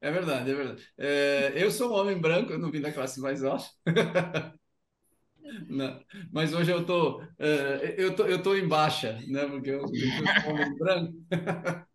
[0.00, 0.92] É verdade, é verdade.
[0.98, 3.64] É, eu sou um homem branco, eu não vim da classe mais alta.
[5.68, 6.02] Não,
[6.32, 7.24] mas hoje eu tô, uh,
[7.96, 9.46] eu tô, eu tô em baixa, né?
[9.46, 11.14] Porque eu, eu sou homem branco.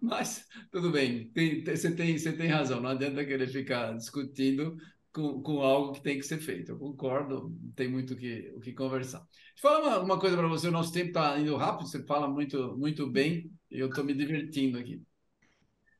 [0.00, 4.76] mas tudo bem, tem, tem, você, tem, você tem razão, não adianta querer ficar discutindo
[5.16, 6.72] com, com algo que tem que ser feito.
[6.72, 9.20] Eu concordo, tem muito o que, o que conversar.
[9.20, 12.04] Deixa eu falar uma, uma coisa para você, o nosso tempo está indo rápido, você
[12.04, 15.02] fala muito, muito bem, eu estou me divertindo aqui.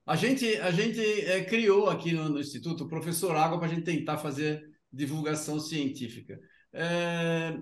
[0.04, 3.74] A gente, a gente é, criou aqui no, no Instituto o Professor Água para a
[3.74, 4.62] gente tentar fazer
[4.92, 6.38] divulgação científica.
[6.74, 7.58] É,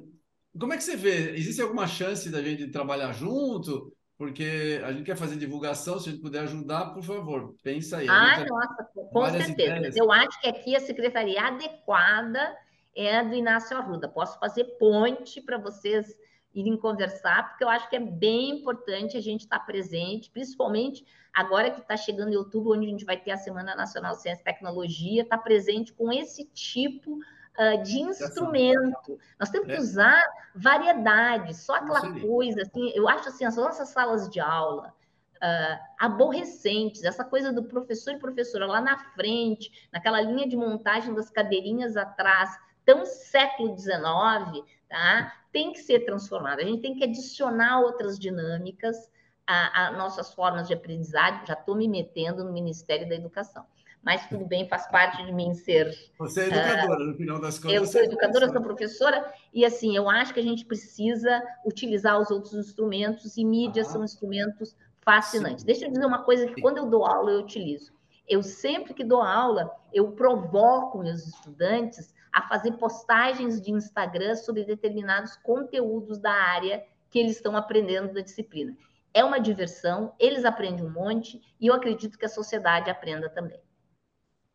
[0.59, 1.37] como é que você vê?
[1.37, 3.94] Existe alguma chance da gente trabalhar junto?
[4.17, 8.09] Porque a gente quer fazer divulgação, se a gente puder ajudar, por favor, pensa aí.
[8.09, 9.77] Ah, nossa, com certeza.
[9.77, 9.97] Ideias.
[9.97, 12.57] Eu acho que aqui a secretaria adequada
[12.95, 14.09] é a do Inácio Arruda.
[14.09, 16.17] Posso fazer ponte para vocês
[16.55, 21.71] irem conversar, porque eu acho que é bem importante a gente estar presente, principalmente agora
[21.73, 24.43] que está chegando em outubro, onde a gente vai ter a Semana Nacional de Ciência
[24.43, 27.19] e Tecnologia, estar tá presente com esse tipo
[27.59, 29.19] uh, de instrumento.
[29.39, 29.79] Nós temos que é.
[29.79, 30.23] usar
[30.55, 34.95] variedade, só aquela coisa, assim, eu acho assim, as nossas salas de aula,
[35.37, 41.15] uh, aborrecentes, essa coisa do professor e professora lá na frente, naquela linha de montagem
[41.15, 42.51] das cadeirinhas atrás,
[42.85, 45.33] tão século XIX, tá?
[45.53, 46.63] tem que ser transformada.
[46.63, 49.11] A gente tem que adicionar outras dinâmicas
[49.47, 51.47] a, a nossas formas de aprendizagem.
[51.47, 53.65] Já estou me metendo no Ministério da Educação
[54.05, 55.91] mas tudo bem, faz parte de mim ser.
[56.19, 57.77] Você é educadora, uh, no final das contas.
[57.77, 62.21] Eu sou é educadora, sou professora, e assim, eu acho que a gente precisa utilizar
[62.21, 65.61] os outros instrumentos, e mídias ah, são instrumentos fascinantes.
[65.61, 65.67] Sim.
[65.67, 67.93] Deixa eu dizer uma coisa que quando eu dou aula, eu utilizo.
[68.29, 74.65] Eu sempre que dou aula, eu provoco meus estudantes a fazer postagens de Instagram sobre
[74.65, 78.77] determinados conteúdos da área que eles estão aprendendo da disciplina.
[79.13, 83.61] É uma diversão, eles aprendem um monte e eu acredito que a sociedade aprenda também.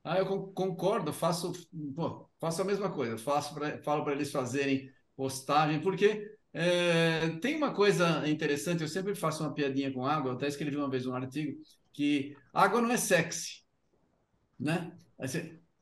[0.04, 1.52] Ah, eu concordo, faço,
[1.96, 7.56] pô, faço a mesma coisa, faço pra, falo para eles fazerem postagem, porque é, tem
[7.58, 11.06] uma coisa interessante, eu sempre faço uma piadinha com água, eu até escrevi uma vez
[11.06, 11.62] um artigo,
[11.94, 13.64] que água não é sexy,
[14.60, 14.96] né?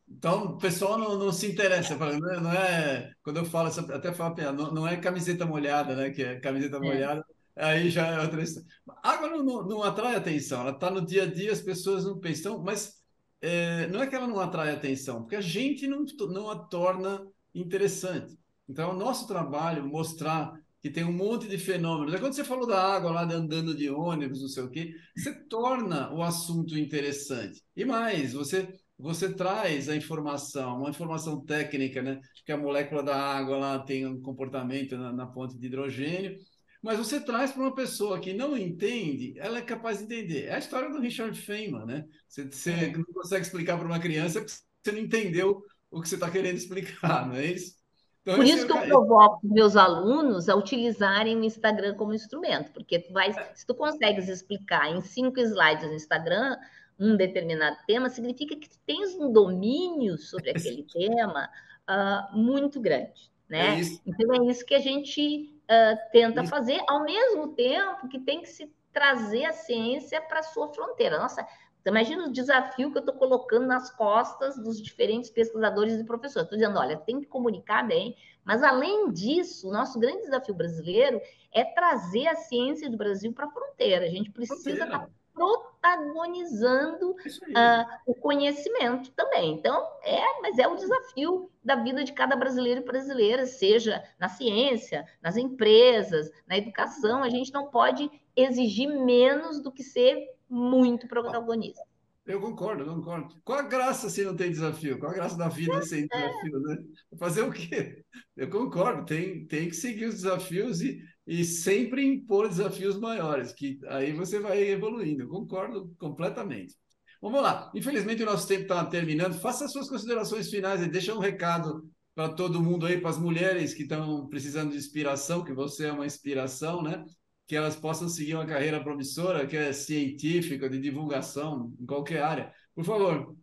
[0.10, 4.14] Então, o pessoal não, não se interessa, não é, não é, quando eu falo, até
[4.14, 6.10] falo piada, não, não é camiseta molhada, né?
[6.10, 6.80] Que é camiseta é.
[6.80, 8.68] molhada, aí já é outra história.
[9.04, 12.20] Água não, não, não atrai atenção, ela está no dia a dia, as pessoas não
[12.20, 12.97] pensam, mas
[13.42, 17.26] é, não é que ela não atrai atenção, porque a gente não, não a torna
[17.54, 18.38] interessante.
[18.68, 22.14] Então, o nosso trabalho mostrar que tem um monte de fenômenos.
[22.14, 24.94] É quando você falou da água lá de andando de ônibus, não sei o quê,
[25.16, 27.62] você torna o assunto interessante.
[27.76, 28.68] E mais, você
[29.00, 32.20] você traz a informação, uma informação técnica, né?
[32.44, 36.36] Que a molécula da água lá tem um comportamento na, na de hidrogênio,
[36.82, 40.46] mas você traz para uma pessoa que não entende, ela é capaz de entender.
[40.46, 42.06] É a história do Richard Feynman, né?
[42.28, 42.98] Você, você é.
[42.98, 44.54] não consegue explicar para uma criança porque
[44.84, 47.78] você não entendeu o que você está querendo explicar, não é isso?
[48.22, 52.74] Então, Por isso é que eu provoco meus alunos a utilizarem o Instagram como instrumento,
[52.74, 56.58] porque tu vai, se tu consegues explicar em cinco slides no Instagram
[57.00, 61.50] um determinado tema, significa que tu tens um domínio sobre aquele tema
[61.90, 63.80] uh, muito grande, né?
[63.80, 66.50] É então é isso que a gente uh, tenta isso.
[66.50, 71.20] fazer, ao mesmo tempo que tem que se trazer a ciência para a sua fronteira.
[71.20, 71.46] Nossa,
[71.86, 76.46] imagina o desafio que eu estou colocando nas costas dos diferentes pesquisadores e professores.
[76.46, 81.22] Estou dizendo, olha, tem que comunicar bem, mas além disso, o nosso grande desafio brasileiro
[81.52, 84.06] é trazer a ciência do Brasil para a fronteira.
[84.06, 89.54] A gente precisa estar protagonizando uh, o conhecimento também.
[89.54, 94.28] Então, é, mas é o desafio da vida de cada brasileiro e brasileira, seja na
[94.28, 97.24] ciência, nas empresas, na educação.
[97.24, 101.86] A gente não pode exigir menos do que ser muito protagonista.
[102.26, 103.36] Eu concordo, eu concordo.
[103.46, 105.00] Qual a graça se não tem desafio?
[105.00, 106.08] Qual a graça da vida sem é.
[106.08, 106.78] desafio, né?
[107.18, 108.04] Fazer o quê?
[108.36, 113.80] Eu concordo, tem, tem que seguir os desafios e, e sempre impor desafios maiores, que
[113.88, 115.28] aí você vai evoluindo.
[115.28, 116.76] Concordo completamente.
[117.22, 117.70] Vamos lá.
[117.76, 119.40] Infelizmente o nosso tempo está terminando.
[119.40, 121.84] Faça as suas considerações finais e deixa um recado
[122.16, 125.92] para todo mundo aí, para as mulheres que estão precisando de inspiração, que você é
[125.92, 127.04] uma inspiração, né?
[127.48, 132.54] que elas possam seguir uma carreira promissora, que é científica, de divulgação, em qualquer área.
[132.76, 133.36] Por favor.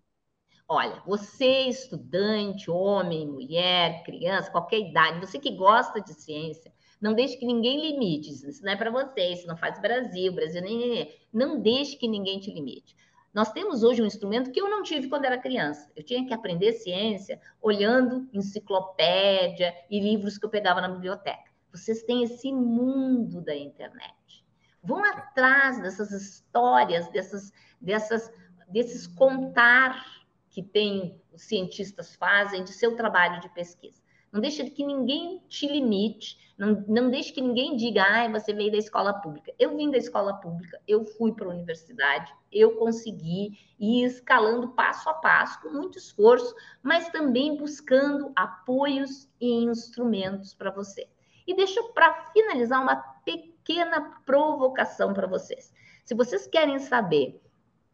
[0.69, 6.73] Olha, você, estudante, homem, mulher, criança, qualquer idade, você que gosta de ciência,
[7.05, 8.31] não deixe que ninguém limite.
[8.31, 11.19] Isso não é para você, isso não faz Brasil, Brasil nem, nem, nem.
[11.31, 12.97] Não deixe que ninguém te limite.
[13.35, 15.93] Nós temos hoje um instrumento que eu não tive quando era criança.
[15.95, 21.53] Eu tinha que aprender ciência olhando enciclopédia e livros que eu pegava na biblioteca.
[21.71, 24.43] Vocês têm esse mundo da internet.
[24.83, 28.33] Vão atrás dessas histórias, dessas, dessas,
[28.67, 34.03] desses contar que tem os cientistas fazem de seu trabalho de pesquisa.
[34.35, 38.73] Não deixe que ninguém te limite, não, não deixe que ninguém diga, ah, você veio
[38.73, 39.55] da escola pública.
[39.57, 45.09] Eu vim da escola pública, eu fui para a universidade, eu consegui ir escalando passo
[45.09, 51.07] a passo, com muito esforço, mas também buscando apoios e instrumentos para você.
[51.47, 55.73] E deixa para finalizar uma pequena provocação para vocês.
[56.05, 57.41] Se vocês querem saber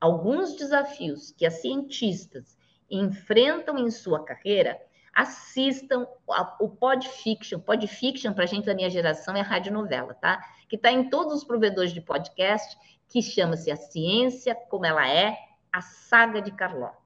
[0.01, 2.57] alguns desafios que as cientistas
[2.91, 4.81] enfrentam em sua carreira,
[5.15, 6.07] assistam
[6.59, 7.61] o Podfiction.
[7.61, 10.41] Podfiction, para a gente da minha geração, é rádio novela, tá?
[10.69, 12.77] Que está em todos os provedores de podcast,
[13.09, 15.37] que chama-se A Ciência Como Ela É,
[15.73, 16.99] a Saga de Carlota.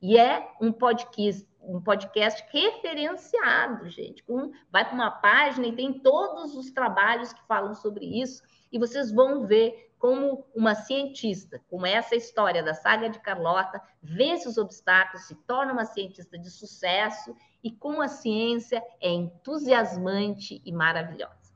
[0.00, 4.24] E é um podcast, um podcast referenciado, gente.
[4.70, 8.42] Vai para uma página e tem todos os trabalhos que falam sobre isso,
[8.72, 14.48] e vocês vão ver como uma cientista, como essa história da saga de Carlota, vence
[14.48, 20.72] os obstáculos, se torna uma cientista de sucesso e como a ciência é entusiasmante e
[20.72, 21.54] maravilhosa.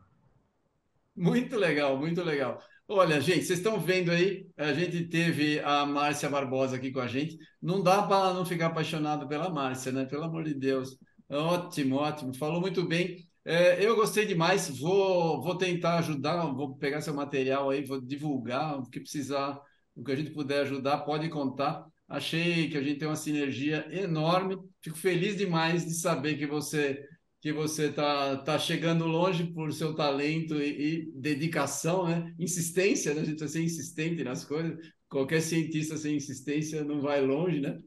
[1.16, 2.62] Muito legal, muito legal.
[2.86, 7.08] Olha, gente, vocês estão vendo aí, a gente teve a Márcia Barbosa aqui com a
[7.08, 7.36] gente.
[7.60, 10.04] Não dá para não ficar apaixonado pela Márcia, né?
[10.04, 10.96] Pelo amor de Deus.
[11.28, 12.32] Ótimo, ótimo.
[12.32, 13.26] Falou muito bem.
[13.48, 14.68] É, eu gostei demais.
[14.80, 19.60] Vou, vou tentar ajudar, vou pegar seu material aí, vou divulgar o que precisar,
[19.94, 21.86] o que a gente puder ajudar, pode contar.
[22.08, 24.58] Achei que a gente tem uma sinergia enorme.
[24.82, 27.00] Fico feliz demais de saber que você
[27.40, 32.34] que você está tá chegando longe por seu talento e, e, dedicação, né?
[32.40, 33.20] Insistência, né?
[33.20, 34.76] A gente precisa ser insistente nas coisas.
[35.08, 37.78] Qualquer cientista sem insistência não vai longe, né?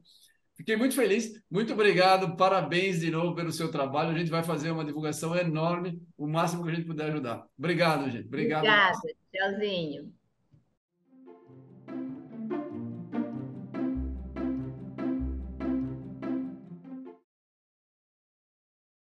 [0.60, 4.10] Fiquei muito feliz, muito obrigado, parabéns de novo pelo seu trabalho.
[4.10, 7.46] A gente vai fazer uma divulgação enorme, o máximo que a gente puder ajudar.
[7.58, 8.26] Obrigado, gente.
[8.26, 8.58] Obrigado.
[8.58, 8.98] Obrigada,
[9.32, 10.12] tchauzinho.